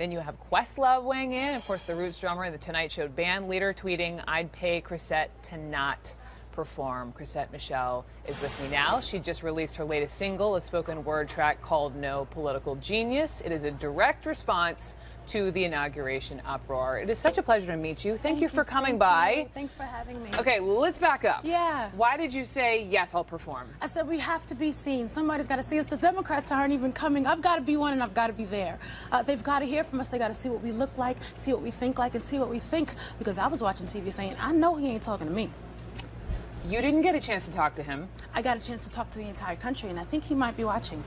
Then 0.00 0.10
you 0.10 0.20
have 0.20 0.36
Questlove 0.50 1.02
weighing 1.02 1.34
in, 1.34 1.54
of 1.54 1.66
course, 1.66 1.84
the 1.84 1.94
Roots 1.94 2.18
drummer 2.18 2.44
and 2.44 2.54
the 2.54 2.58
Tonight 2.58 2.90
Show 2.90 3.06
band 3.06 3.50
leader 3.50 3.74
tweeting, 3.74 4.24
I'd 4.26 4.50
pay 4.50 4.80
Chrisette 4.80 5.28
to 5.42 5.58
not 5.58 6.14
perform. 6.52 7.12
Chrisette 7.12 7.52
Michele 7.52 8.06
is 8.26 8.40
with 8.40 8.58
me 8.62 8.68
now. 8.68 9.00
She 9.00 9.18
just 9.18 9.42
released 9.42 9.76
her 9.76 9.84
latest 9.84 10.14
single, 10.14 10.56
a 10.56 10.60
spoken 10.62 11.04
word 11.04 11.28
track 11.28 11.60
called 11.60 11.96
No 11.96 12.26
Political 12.30 12.76
Genius. 12.76 13.42
It 13.42 13.52
is 13.52 13.64
a 13.64 13.72
direct 13.72 14.24
response 14.24 14.96
to 15.30 15.52
the 15.52 15.64
inauguration 15.64 16.42
uproar. 16.44 16.98
It 16.98 17.08
is 17.08 17.16
such 17.18 17.38
a 17.38 17.42
pleasure 17.42 17.68
to 17.68 17.76
meet 17.76 18.04
you. 18.04 18.12
Thank, 18.12 18.22
Thank 18.22 18.40
you 18.40 18.48
for 18.48 18.62
you 18.62 18.64
coming 18.64 18.94
so 18.94 18.98
by. 18.98 19.34
too. 19.44 19.50
Thanks 19.54 19.74
for 19.76 19.84
having 19.84 20.20
me. 20.24 20.30
Okay, 20.36 20.58
let's 20.58 20.98
back 20.98 21.24
up. 21.24 21.42
Yeah. 21.44 21.90
Why 21.94 22.16
did 22.16 22.34
you 22.34 22.44
say, 22.44 22.82
yes, 22.84 23.14
I'll 23.14 23.22
perform? 23.22 23.68
I 23.80 23.86
said 23.86 24.08
we 24.08 24.18
have 24.18 24.44
to 24.46 24.56
be 24.56 24.72
seen. 24.72 25.06
Somebody's 25.06 25.46
got 25.46 25.56
to 25.56 25.62
see 25.62 25.78
us. 25.78 25.86
The 25.86 25.96
Democrats 25.96 26.50
aren't 26.50 26.72
even 26.72 26.92
coming. 26.92 27.26
I've 27.28 27.42
got 27.42 27.56
to 27.56 27.62
be 27.62 27.76
one, 27.76 27.92
and 27.92 28.02
I've 28.02 28.12
got 28.14 28.26
to 28.26 28.32
be 28.32 28.44
there. 28.44 28.80
Uh, 29.12 29.22
they've 29.22 29.42
got 29.42 29.60
to 29.60 29.66
hear 29.66 29.84
from 29.84 30.00
us. 30.00 30.08
They 30.08 30.18
got 30.18 30.28
to 30.28 30.34
see 30.34 30.48
what 30.48 30.62
we 30.62 30.72
look 30.72 30.98
like, 30.98 31.16
see 31.36 31.52
what 31.52 31.62
we 31.62 31.70
think 31.70 31.96
like, 31.96 32.16
and 32.16 32.24
see 32.24 32.40
what 32.40 32.48
we 32.48 32.58
think. 32.58 32.94
Because 33.20 33.38
I 33.38 33.46
was 33.46 33.62
watching 33.62 33.86
TV 33.86 34.12
saying, 34.12 34.34
I 34.40 34.50
know 34.50 34.74
he 34.74 34.88
ain't 34.88 35.02
talking 35.02 35.28
to 35.28 35.32
me. 35.32 35.50
You 36.68 36.80
didn't 36.80 37.02
get 37.02 37.14
a 37.14 37.20
chance 37.20 37.44
to 37.44 37.52
talk 37.52 37.76
to 37.76 37.84
him. 37.84 38.08
I 38.34 38.42
got 38.42 38.56
a 38.56 38.64
chance 38.64 38.82
to 38.84 38.90
talk 38.90 39.10
to 39.10 39.18
the 39.20 39.28
entire 39.28 39.56
country, 39.56 39.88
and 39.90 39.98
I 40.00 40.04
think 40.04 40.24
he 40.24 40.34
might 40.34 40.56
be 40.56 40.64
watching. 40.64 41.04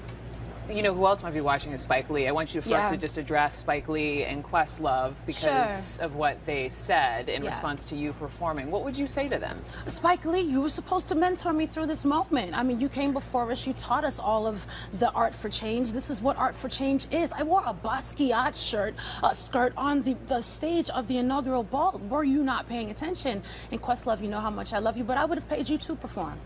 You 0.69 0.81
know 0.81 0.93
who 0.93 1.05
else 1.05 1.21
might 1.23 1.33
be 1.33 1.41
watching 1.41 1.73
is 1.73 1.81
Spike 1.81 2.09
Lee. 2.09 2.25
I 2.27 2.31
want 2.31 2.55
you 2.55 2.61
first 2.61 2.71
Yeah. 2.71 2.89
to 2.89 2.95
just 2.97 3.17
address 3.17 3.57
Spike 3.57 3.89
Lee 3.89 4.23
and 4.23 4.43
Questlove 4.43 5.13
because 5.25 5.97
of 5.99 6.15
what 6.15 6.37
they 6.45 6.69
said 6.69 7.27
in 7.27 7.43
Yeah. 7.43 7.49
response 7.49 7.83
to 7.85 7.97
you 7.97 8.13
performing. 8.13 8.71
What 8.71 8.85
would 8.85 8.97
you 8.97 9.07
say 9.07 9.27
to 9.27 9.37
them? 9.37 9.61
Spike 9.87 10.23
Lee, 10.23 10.39
you 10.39 10.61
were 10.61 10.69
supposed 10.69 11.09
to 11.09 11.15
mentor 11.15 11.51
me 11.51 11.65
through 11.65 11.87
this 11.87 12.05
moment. 12.05 12.57
I 12.57 12.63
mean, 12.63 12.79
you 12.79 12.87
came 12.87 13.11
before 13.11 13.51
us, 13.51 13.67
you 13.67 13.73
taught 13.73 14.05
us 14.05 14.19
all 14.19 14.47
of 14.47 14.65
the 14.93 15.11
art 15.11 15.35
for 15.35 15.49
change. 15.49 15.91
This 15.91 16.09
is 16.09 16.21
what 16.21 16.37
art 16.37 16.55
for 16.55 16.69
change 16.69 17.07
is. 17.11 17.33
I 17.33 17.43
wore 17.43 17.61
a 17.65 17.73
Basquiat 17.73 18.55
shirt, 18.55 18.95
a 19.21 19.35
skirt 19.35 19.73
on 19.75 20.01
the, 20.03 20.13
the 20.27 20.39
stage 20.41 20.89
of 20.91 21.07
the 21.07 21.17
inaugural 21.17 21.63
ball. 21.63 21.99
Were 22.09 22.23
you 22.23 22.41
not 22.41 22.69
paying 22.69 22.89
attention? 22.89 23.43
And 23.69 23.81
Questlove, 23.81 24.21
you 24.21 24.29
know 24.29 24.39
how 24.39 24.49
much 24.49 24.71
I 24.71 24.79
love 24.79 24.95
you, 24.95 25.03
but 25.03 25.17
I 25.17 25.25
would 25.25 25.37
have 25.37 25.49
paid 25.49 25.67
you 25.67 25.77
to 25.79 25.95
perform. 25.95 26.39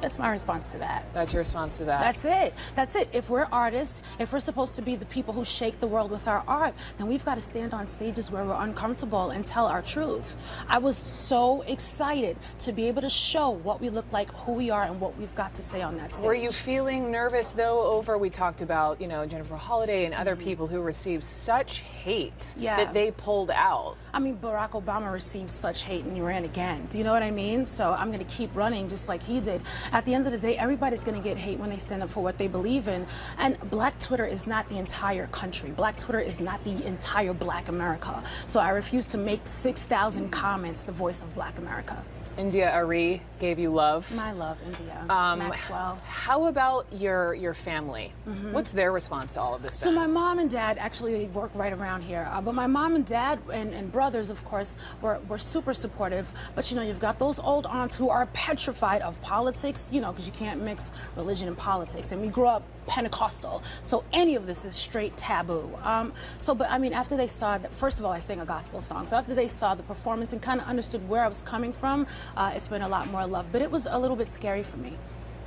That's 0.00 0.18
my 0.18 0.30
response 0.30 0.72
to 0.72 0.78
that. 0.78 1.04
That's 1.12 1.32
your 1.32 1.40
response 1.40 1.78
to 1.78 1.84
that. 1.84 2.00
That's 2.00 2.24
it. 2.24 2.54
That's 2.74 2.94
it. 2.94 3.08
If 3.12 3.28
we're 3.28 3.48
artists, 3.52 4.02
if 4.18 4.32
we're 4.32 4.40
supposed 4.40 4.74
to 4.76 4.82
be 4.82 4.96
the 4.96 5.06
people 5.06 5.34
who 5.34 5.44
shake 5.44 5.80
the 5.80 5.86
world 5.86 6.10
with 6.10 6.26
our 6.26 6.42
art, 6.48 6.74
then 6.98 7.06
we've 7.06 7.24
got 7.24 7.34
to 7.34 7.40
stand 7.40 7.74
on 7.74 7.86
stages 7.86 8.30
where 8.30 8.44
we're 8.44 8.62
uncomfortable 8.62 9.30
and 9.30 9.46
tell 9.46 9.66
our 9.66 9.82
truth. 9.82 10.36
I 10.68 10.78
was 10.78 10.96
so 10.96 11.62
excited 11.62 12.36
to 12.60 12.72
be 12.72 12.88
able 12.88 13.02
to 13.02 13.10
show 13.10 13.50
what 13.50 13.80
we 13.80 13.90
look 13.90 14.10
like, 14.12 14.30
who 14.32 14.52
we 14.52 14.70
are, 14.70 14.84
and 14.84 15.00
what 15.00 15.16
we've 15.18 15.34
got 15.34 15.54
to 15.54 15.62
say 15.62 15.82
on 15.82 15.96
that 15.98 16.14
stage. 16.14 16.26
Were 16.26 16.34
you 16.34 16.48
feeling 16.48 17.10
nervous 17.10 17.50
though 17.50 17.82
over 17.82 18.16
we 18.16 18.30
talked 18.30 18.62
about, 18.62 19.00
you 19.00 19.06
know, 19.06 19.26
Jennifer 19.26 19.56
Holliday 19.56 20.04
and 20.04 20.14
other 20.14 20.34
mm-hmm. 20.34 20.44
people 20.44 20.66
who 20.66 20.80
received 20.80 21.24
such 21.24 21.80
hate. 21.80 22.54
Yeah. 22.56 22.76
that 22.76 22.94
they 22.94 23.10
pulled 23.10 23.50
out? 23.50 23.96
I 24.12 24.18
mean, 24.18 24.36
Barack 24.38 24.70
Obama 24.70 25.12
received 25.12 25.50
such 25.50 25.82
hate 25.82 26.04
and 26.04 26.16
he 26.16 26.22
ran 26.22 26.44
again. 26.44 26.86
Do 26.90 26.98
you 26.98 27.04
know 27.04 27.12
what 27.12 27.22
I 27.22 27.30
mean? 27.30 27.64
So 27.64 27.92
I'm 27.92 28.08
going 28.08 28.24
to 28.24 28.32
keep 28.36 28.54
running 28.56 28.88
just 28.88 29.08
like 29.08 29.22
he 29.22 29.40
did. 29.40 29.62
At 29.92 30.04
the 30.04 30.14
end 30.14 30.26
of 30.26 30.32
the 30.32 30.38
day, 30.38 30.56
everybody's 30.56 31.02
going 31.02 31.20
to 31.20 31.22
get 31.22 31.38
hate 31.38 31.58
when 31.58 31.70
they 31.70 31.76
stand 31.76 32.02
up 32.02 32.10
for 32.10 32.22
what 32.22 32.38
they 32.38 32.48
believe 32.48 32.88
in. 32.88 33.06
And 33.38 33.58
Black 33.70 33.98
Twitter 33.98 34.26
is 34.26 34.46
not 34.46 34.68
the 34.68 34.78
entire 34.78 35.26
country. 35.28 35.70
Black 35.70 35.96
Twitter 35.96 36.20
is 36.20 36.40
not 36.40 36.62
the 36.64 36.84
entire 36.84 37.32
Black 37.32 37.68
America. 37.68 38.22
So 38.46 38.60
I 38.60 38.70
refuse 38.70 39.06
to 39.06 39.18
make 39.18 39.46
6,000 39.46 40.30
comments 40.30 40.82
the 40.82 40.92
voice 40.92 41.22
of 41.22 41.32
Black 41.34 41.58
America. 41.58 42.02
India 42.40 42.70
Arie 42.70 43.20
gave 43.38 43.58
you 43.58 43.70
love. 43.70 44.10
My 44.14 44.32
love, 44.32 44.56
India. 44.66 45.04
Um, 45.10 45.40
Maxwell. 45.40 45.98
How 46.06 46.46
about 46.46 46.86
your 46.90 47.34
your 47.34 47.52
family? 47.52 48.12
What's 48.52 48.70
their 48.70 48.92
response 48.92 49.34
to 49.34 49.40
all 49.40 49.54
of 49.54 49.62
this? 49.62 49.74
So 49.78 49.90
been? 49.90 49.96
my 49.96 50.06
mom 50.06 50.38
and 50.38 50.50
dad 50.50 50.78
actually 50.78 51.26
work 51.26 51.50
right 51.54 51.72
around 51.72 52.02
here, 52.02 52.26
uh, 52.32 52.40
but 52.40 52.54
my 52.54 52.66
mom 52.66 52.94
and 52.96 53.04
dad 53.04 53.38
and, 53.52 53.74
and 53.74 53.92
brothers, 53.92 54.30
of 54.30 54.42
course, 54.44 54.76
were, 55.02 55.20
were 55.28 55.36
super 55.36 55.74
supportive. 55.74 56.32
But 56.54 56.70
you 56.70 56.76
know, 56.76 56.82
you've 56.82 56.98
got 56.98 57.18
those 57.18 57.38
old 57.38 57.66
aunts 57.66 57.94
who 57.94 58.08
are 58.08 58.24
petrified 58.32 59.02
of 59.02 59.20
politics, 59.20 59.88
you 59.92 60.00
know, 60.00 60.10
because 60.10 60.26
you 60.26 60.32
can't 60.32 60.62
mix 60.62 60.92
religion 61.16 61.46
and 61.46 61.58
politics. 61.58 62.10
And 62.12 62.22
we 62.22 62.28
grew 62.28 62.46
up 62.46 62.62
Pentecostal, 62.86 63.62
so 63.82 64.04
any 64.12 64.34
of 64.34 64.46
this 64.46 64.64
is 64.64 64.74
straight 64.74 65.16
taboo. 65.16 65.70
Um, 65.82 66.12
so, 66.38 66.54
but 66.54 66.70
I 66.70 66.78
mean, 66.78 66.92
after 66.92 67.16
they 67.16 67.26
saw 67.26 67.58
that, 67.58 67.72
first 67.72 68.00
of 68.00 68.04
all, 68.04 68.12
I 68.12 68.18
sang 68.18 68.40
a 68.40 68.44
gospel 68.44 68.80
song. 68.80 69.06
So 69.06 69.16
after 69.16 69.34
they 69.34 69.48
saw 69.48 69.74
the 69.74 69.82
performance 69.82 70.32
and 70.32 70.42
kind 70.42 70.60
of 70.60 70.66
understood 70.66 71.08
where 71.08 71.24
I 71.24 71.28
was 71.28 71.42
coming 71.42 71.72
from, 71.72 72.06
uh, 72.36 72.52
it's 72.54 72.68
been 72.68 72.82
a 72.82 72.88
lot 72.88 73.08
more 73.08 73.26
love. 73.26 73.46
But 73.52 73.62
it 73.62 73.70
was 73.70 73.86
a 73.90 73.98
little 73.98 74.16
bit 74.16 74.30
scary 74.30 74.62
for 74.62 74.76
me. 74.78 74.96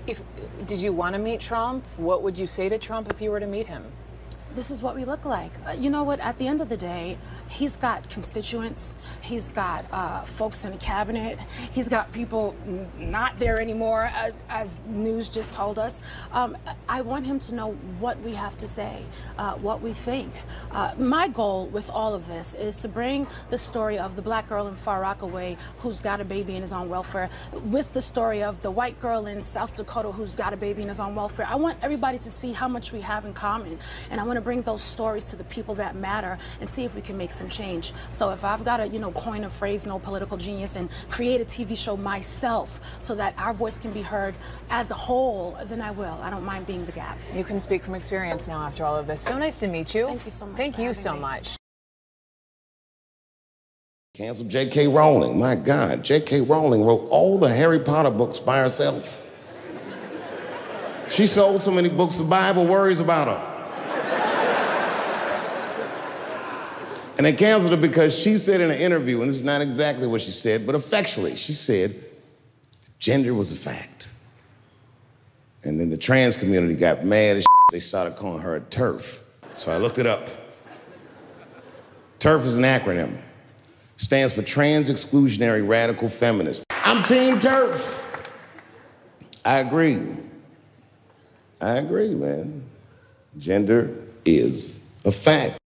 If, 0.06 0.22
did 0.68 0.80
you 0.80 0.92
want 0.92 1.14
to 1.14 1.20
meet 1.20 1.40
Trump? 1.40 1.86
What 1.98 2.24
would 2.24 2.38
you 2.38 2.48
say 2.48 2.70
to 2.70 2.78
Trump 2.78 3.10
if 3.12 3.22
you 3.22 3.32
were 3.32 3.40
to 3.40 3.48
meet 3.48 3.68
him? 3.68 3.84
This 4.56 4.72
is 4.72 4.82
what 4.82 4.96
we 4.96 5.06
look 5.06 5.26
like. 5.26 5.52
Uh, 5.68 5.72
you 5.72 5.90
know 5.90 6.04
what? 6.04 6.20
At 6.20 6.38
the 6.38 6.48
end 6.48 6.62
of 6.62 6.70
the 6.70 6.78
day, 6.78 7.18
he's 7.50 7.76
got 7.78 8.10
constituents. 8.10 8.96
He's 9.22 9.52
got 9.52 9.86
uh, 9.92 10.22
folks 10.24 10.66
in 10.66 10.72
the 10.72 10.78
cabinet. 10.78 11.40
He's 11.72 11.90
got 11.90 12.12
people 12.12 12.56
not 12.98 13.40
there 13.40 13.60
anymore, 13.60 14.12
uh, 14.16 14.32
as 14.50 14.80
news 14.88 15.30
just 15.30 15.52
told 15.52 15.80
us. 15.80 16.02
Um, 16.32 16.58
I 16.88 17.02
want 17.02 17.26
him 17.26 17.40
to 17.40 17.56
know 17.56 17.72
what 18.00 18.20
we 18.22 18.34
have 18.34 18.58
to 18.58 18.68
say, 18.68 19.04
uh, 19.38 19.56
what 19.56 19.82
we 19.82 19.94
think. 19.94 20.34
Uh, 20.72 20.94
my 20.98 21.28
goal 21.28 21.68
with 21.68 21.90
all 21.90 22.14
of 22.14 22.28
this 22.28 22.54
is 22.54 22.76
to 22.78 22.88
bring 22.88 23.28
the 23.50 23.58
story 23.58 23.98
of 23.98 24.16
the 24.16 24.22
black 24.22 24.48
girl 24.48 24.68
in 24.68 24.76
Far 24.76 25.02
Rockaway 25.02 25.58
who's 25.80 26.02
got 26.02 26.22
a 26.22 26.26
baby 26.26 26.56
and 26.56 26.64
is 26.64 26.72
on 26.72 26.90
welfare 26.90 27.30
with 27.66 27.92
the 27.94 28.02
story 28.02 28.44
of 28.44 28.62
the 28.62 28.72
white 28.72 29.00
girl 29.00 29.26
in 29.26 29.42
South 29.42 29.76
Dakota 29.76 30.12
who's 30.12 30.36
got 30.36 30.54
a 30.54 30.58
baby 30.58 30.82
and 30.82 30.92
is 30.92 31.00
on 31.00 31.16
welfare. 31.16 31.48
I 31.50 31.56
want 31.56 31.78
everybody 31.82 32.20
to 32.20 32.32
see 32.32 32.54
how 32.54 32.68
much 32.68 32.92
we 32.92 33.02
have 33.02 33.26
in 33.26 33.34
common, 33.34 33.80
and 34.10 34.22
I 34.22 34.24
want 34.24 34.38
to 34.38 34.43
bring 34.44 34.62
those 34.62 34.84
stories 34.84 35.24
to 35.26 35.36
the 35.36 35.44
people 35.46 35.76
that 35.76 35.96
matter 35.96 36.38
and 36.60 36.70
see 36.70 36.84
if 36.86 36.96
we 36.96 37.02
can 37.02 37.18
make 37.18 37.32
some 37.32 37.50
change. 37.50 37.94
So 38.12 38.30
if 38.32 38.44
I've 38.44 38.64
got 38.64 38.78
to, 38.78 38.88
you 38.88 39.00
know, 39.00 39.12
coin 39.12 39.44
a 39.44 39.50
phrase, 39.50 39.86
no 39.86 40.00
political 40.00 40.38
genius, 40.38 40.76
and 40.76 40.90
create 41.10 41.42
a 41.42 41.46
TV 41.46 41.78
show 41.78 41.98
myself 41.98 42.80
so 43.02 43.16
that 43.16 43.34
our 43.38 43.54
voice 43.54 43.78
can 43.78 43.92
be 43.92 44.02
heard 44.02 44.36
as 44.70 44.92
a 44.92 44.96
whole, 44.96 45.58
then 45.66 45.82
I 45.82 45.92
will. 45.92 46.20
I 46.22 46.30
don't 46.30 46.44
mind 46.44 46.68
being 46.68 46.86
the 46.86 46.92
gap. 46.92 47.18
You 47.34 47.44
can 47.44 47.60
speak 47.60 47.84
from 47.84 47.96
experience 47.96 48.48
now 48.48 48.62
after 48.62 48.84
all 48.84 48.96
of 48.96 49.08
this. 49.08 49.22
So 49.22 49.38
nice 49.38 49.60
to 49.60 49.68
meet 49.68 49.94
you. 49.96 50.06
Thank 50.06 50.26
you 50.26 50.32
so 50.32 50.46
much 50.46 50.58
Thank 50.58 50.78
you 50.78 50.94
so 50.94 51.14
me. 51.14 51.20
much. 51.20 51.56
Cancel 54.16 54.48
J.K. 54.48 54.88
Rowling. 54.90 55.40
My 55.40 55.56
God, 55.56 56.04
J.K. 56.04 56.42
Rowling 56.42 56.86
wrote 56.86 57.08
all 57.10 57.40
the 57.40 57.50
Harry 57.50 57.80
Potter 57.80 58.12
books 58.12 58.38
by 58.38 58.60
herself. 58.60 59.22
She 61.10 61.28
sold 61.28 61.62
so 61.62 61.72
many 61.72 61.90
books, 61.90 62.18
the 62.18 62.30
Bible 62.30 62.66
worries 62.66 63.00
about 63.00 63.28
her. 63.28 63.53
And 67.24 67.34
they 67.34 67.40
canceled 67.40 67.72
her 67.72 67.78
because 67.78 68.20
she 68.20 68.38
said 68.38 68.60
in 68.60 68.70
an 68.70 68.78
interview, 68.78 69.22
and 69.22 69.30
this 69.30 69.38
is 69.38 69.46
not 69.46 69.62
exactly 69.62 70.08
what 70.08 70.20
she 70.20 70.32
said, 70.32 70.66
but 70.66 70.76
effectually, 70.76 71.38
she 71.38 71.54
said 71.54 71.96
gender 73.00 73.34
was 73.34 73.50
a 73.50 73.56
fact. 73.56 74.12
And 75.64 75.80
then 75.80 75.90
the 75.90 75.96
trans 75.96 76.38
community 76.38 76.76
got 76.76 77.06
mad 77.06 77.38
as 77.38 77.46
they 77.72 77.80
started 77.80 78.18
calling 78.18 78.42
her 78.42 78.58
a 78.58 78.60
TERF. 78.60 79.24
So 79.54 79.72
I 79.72 79.78
looked 79.78 80.00
it 80.00 80.06
up. 80.06 80.28
TERF 82.20 82.46
is 82.46 82.58
an 82.58 82.66
acronym 82.66 83.18
stands 83.96 84.34
for 84.34 84.42
Trans 84.42 84.90
Exclusionary 84.90 85.66
Radical 85.66 86.10
Feminist. 86.10 86.66
I'm 86.72 87.06
Team 87.06 87.40
TERF. 87.40 88.06
I 89.46 89.60
agree. 89.60 90.02
I 91.62 91.76
agree, 91.76 92.16
man. 92.16 92.66
Gender 93.38 93.96
is 94.26 95.02
a 95.06 95.12
fact. 95.12 95.58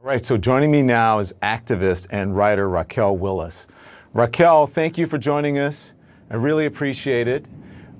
All 0.00 0.06
right, 0.06 0.24
so 0.24 0.36
joining 0.36 0.70
me 0.70 0.80
now 0.82 1.18
is 1.18 1.32
activist 1.42 2.06
and 2.10 2.36
writer 2.36 2.68
Raquel 2.68 3.16
Willis. 3.16 3.66
Raquel, 4.12 4.68
thank 4.68 4.96
you 4.96 5.08
for 5.08 5.18
joining 5.18 5.58
us. 5.58 5.92
I 6.30 6.36
really 6.36 6.66
appreciate 6.66 7.26
it. 7.26 7.48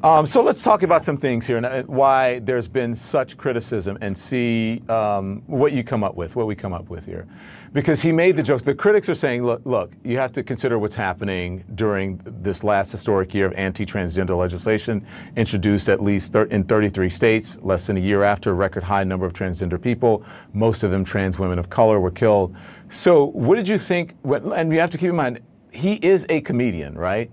Um, 0.04 0.24
so 0.24 0.40
let's 0.40 0.62
talk 0.62 0.84
about 0.84 1.04
some 1.04 1.16
things 1.16 1.44
here 1.44 1.56
and 1.56 1.66
uh, 1.66 1.82
why 1.82 2.38
there's 2.38 2.68
been 2.68 2.94
such 2.94 3.36
criticism 3.36 3.98
and 4.00 4.16
see 4.16 4.80
um, 4.88 5.42
what 5.48 5.72
you 5.72 5.82
come 5.82 6.04
up 6.04 6.14
with, 6.14 6.36
what 6.36 6.46
we 6.46 6.54
come 6.54 6.72
up 6.72 6.88
with 6.88 7.04
here. 7.04 7.26
Because 7.72 8.00
he 8.00 8.12
made 8.12 8.36
the 8.36 8.42
jokes. 8.42 8.62
The 8.62 8.74
critics 8.74 9.08
are 9.08 9.14
saying, 9.14 9.44
look, 9.44 9.60
look, 9.64 9.92
you 10.02 10.16
have 10.16 10.32
to 10.32 10.42
consider 10.42 10.78
what's 10.78 10.94
happening 10.94 11.64
during 11.74 12.20
this 12.24 12.64
last 12.64 12.90
historic 12.90 13.34
year 13.34 13.46
of 13.46 13.52
anti-transgender 13.54 14.36
legislation 14.36 15.06
introduced 15.36 15.88
at 15.88 16.02
least 16.02 16.32
thir- 16.32 16.44
in 16.44 16.64
33 16.64 17.08
states, 17.08 17.58
less 17.60 17.86
than 17.86 17.96
a 17.96 18.00
year 18.00 18.22
after 18.22 18.50
a 18.50 18.54
record 18.54 18.82
high 18.82 19.04
number 19.04 19.26
of 19.26 19.32
transgender 19.32 19.80
people, 19.80 20.24
most 20.54 20.82
of 20.82 20.90
them 20.90 21.04
trans 21.04 21.38
women 21.38 21.58
of 21.58 21.68
color, 21.68 22.00
were 22.00 22.10
killed. 22.10 22.56
So 22.88 23.26
what 23.26 23.56
did 23.56 23.68
you 23.68 23.78
think? 23.78 24.14
And 24.24 24.72
you 24.72 24.80
have 24.80 24.90
to 24.90 24.98
keep 24.98 25.10
in 25.10 25.16
mind, 25.16 25.40
he 25.70 25.94
is 25.94 26.26
a 26.28 26.40
comedian, 26.40 26.96
right? 26.96 27.30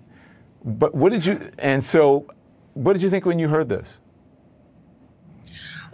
But 0.63 0.95
what 0.95 1.11
did 1.11 1.25
you? 1.25 1.39
And 1.59 1.83
so, 1.83 2.25
what 2.73 2.93
did 2.93 3.03
you 3.03 3.09
think 3.09 3.25
when 3.25 3.39
you 3.39 3.47
heard 3.47 3.69
this? 3.69 3.99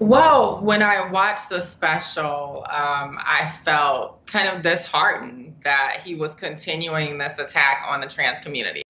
Well, 0.02 0.60
when 0.62 0.82
I 0.82 1.08
watched 1.12 1.50
the 1.50 1.62
special, 1.62 2.66
um, 2.72 3.20
I 3.22 3.54
felt 3.64 4.26
kind 4.26 4.50
of 4.50 4.64
disheartened 4.64 5.54
that 5.64 6.02
he 6.04 6.16
was 6.16 6.34
continuing 6.34 7.20
this 7.20 7.38
attack 7.38 7.86
on 7.88 8.02
the 8.02 8.08
trans 8.08 8.44
community. 8.44 8.82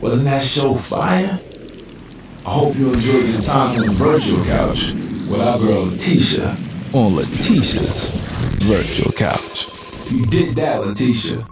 Wasn't 0.00 0.24
that 0.24 0.40
show 0.40 0.76
fire? 0.76 1.38
I 2.46 2.50
hope 2.50 2.74
you 2.76 2.90
enjoyed 2.90 3.26
your 3.26 3.42
time 3.42 3.78
on 3.78 3.86
the 3.86 3.92
virtual 3.92 4.42
couch 4.46 4.92
with 5.30 5.42
our 5.42 5.58
girl 5.58 5.84
Leticia 5.84 6.52
on 6.94 7.12
Leticia's 7.12 8.12
virtual 8.64 9.12
couch. 9.12 9.68
You 10.10 10.24
did 10.24 10.56
that, 10.56 10.80
Leticia. 10.80 11.46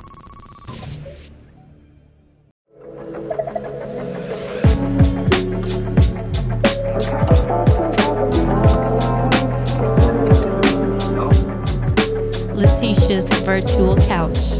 Virtual 13.46 13.94
couch. 14.08 14.55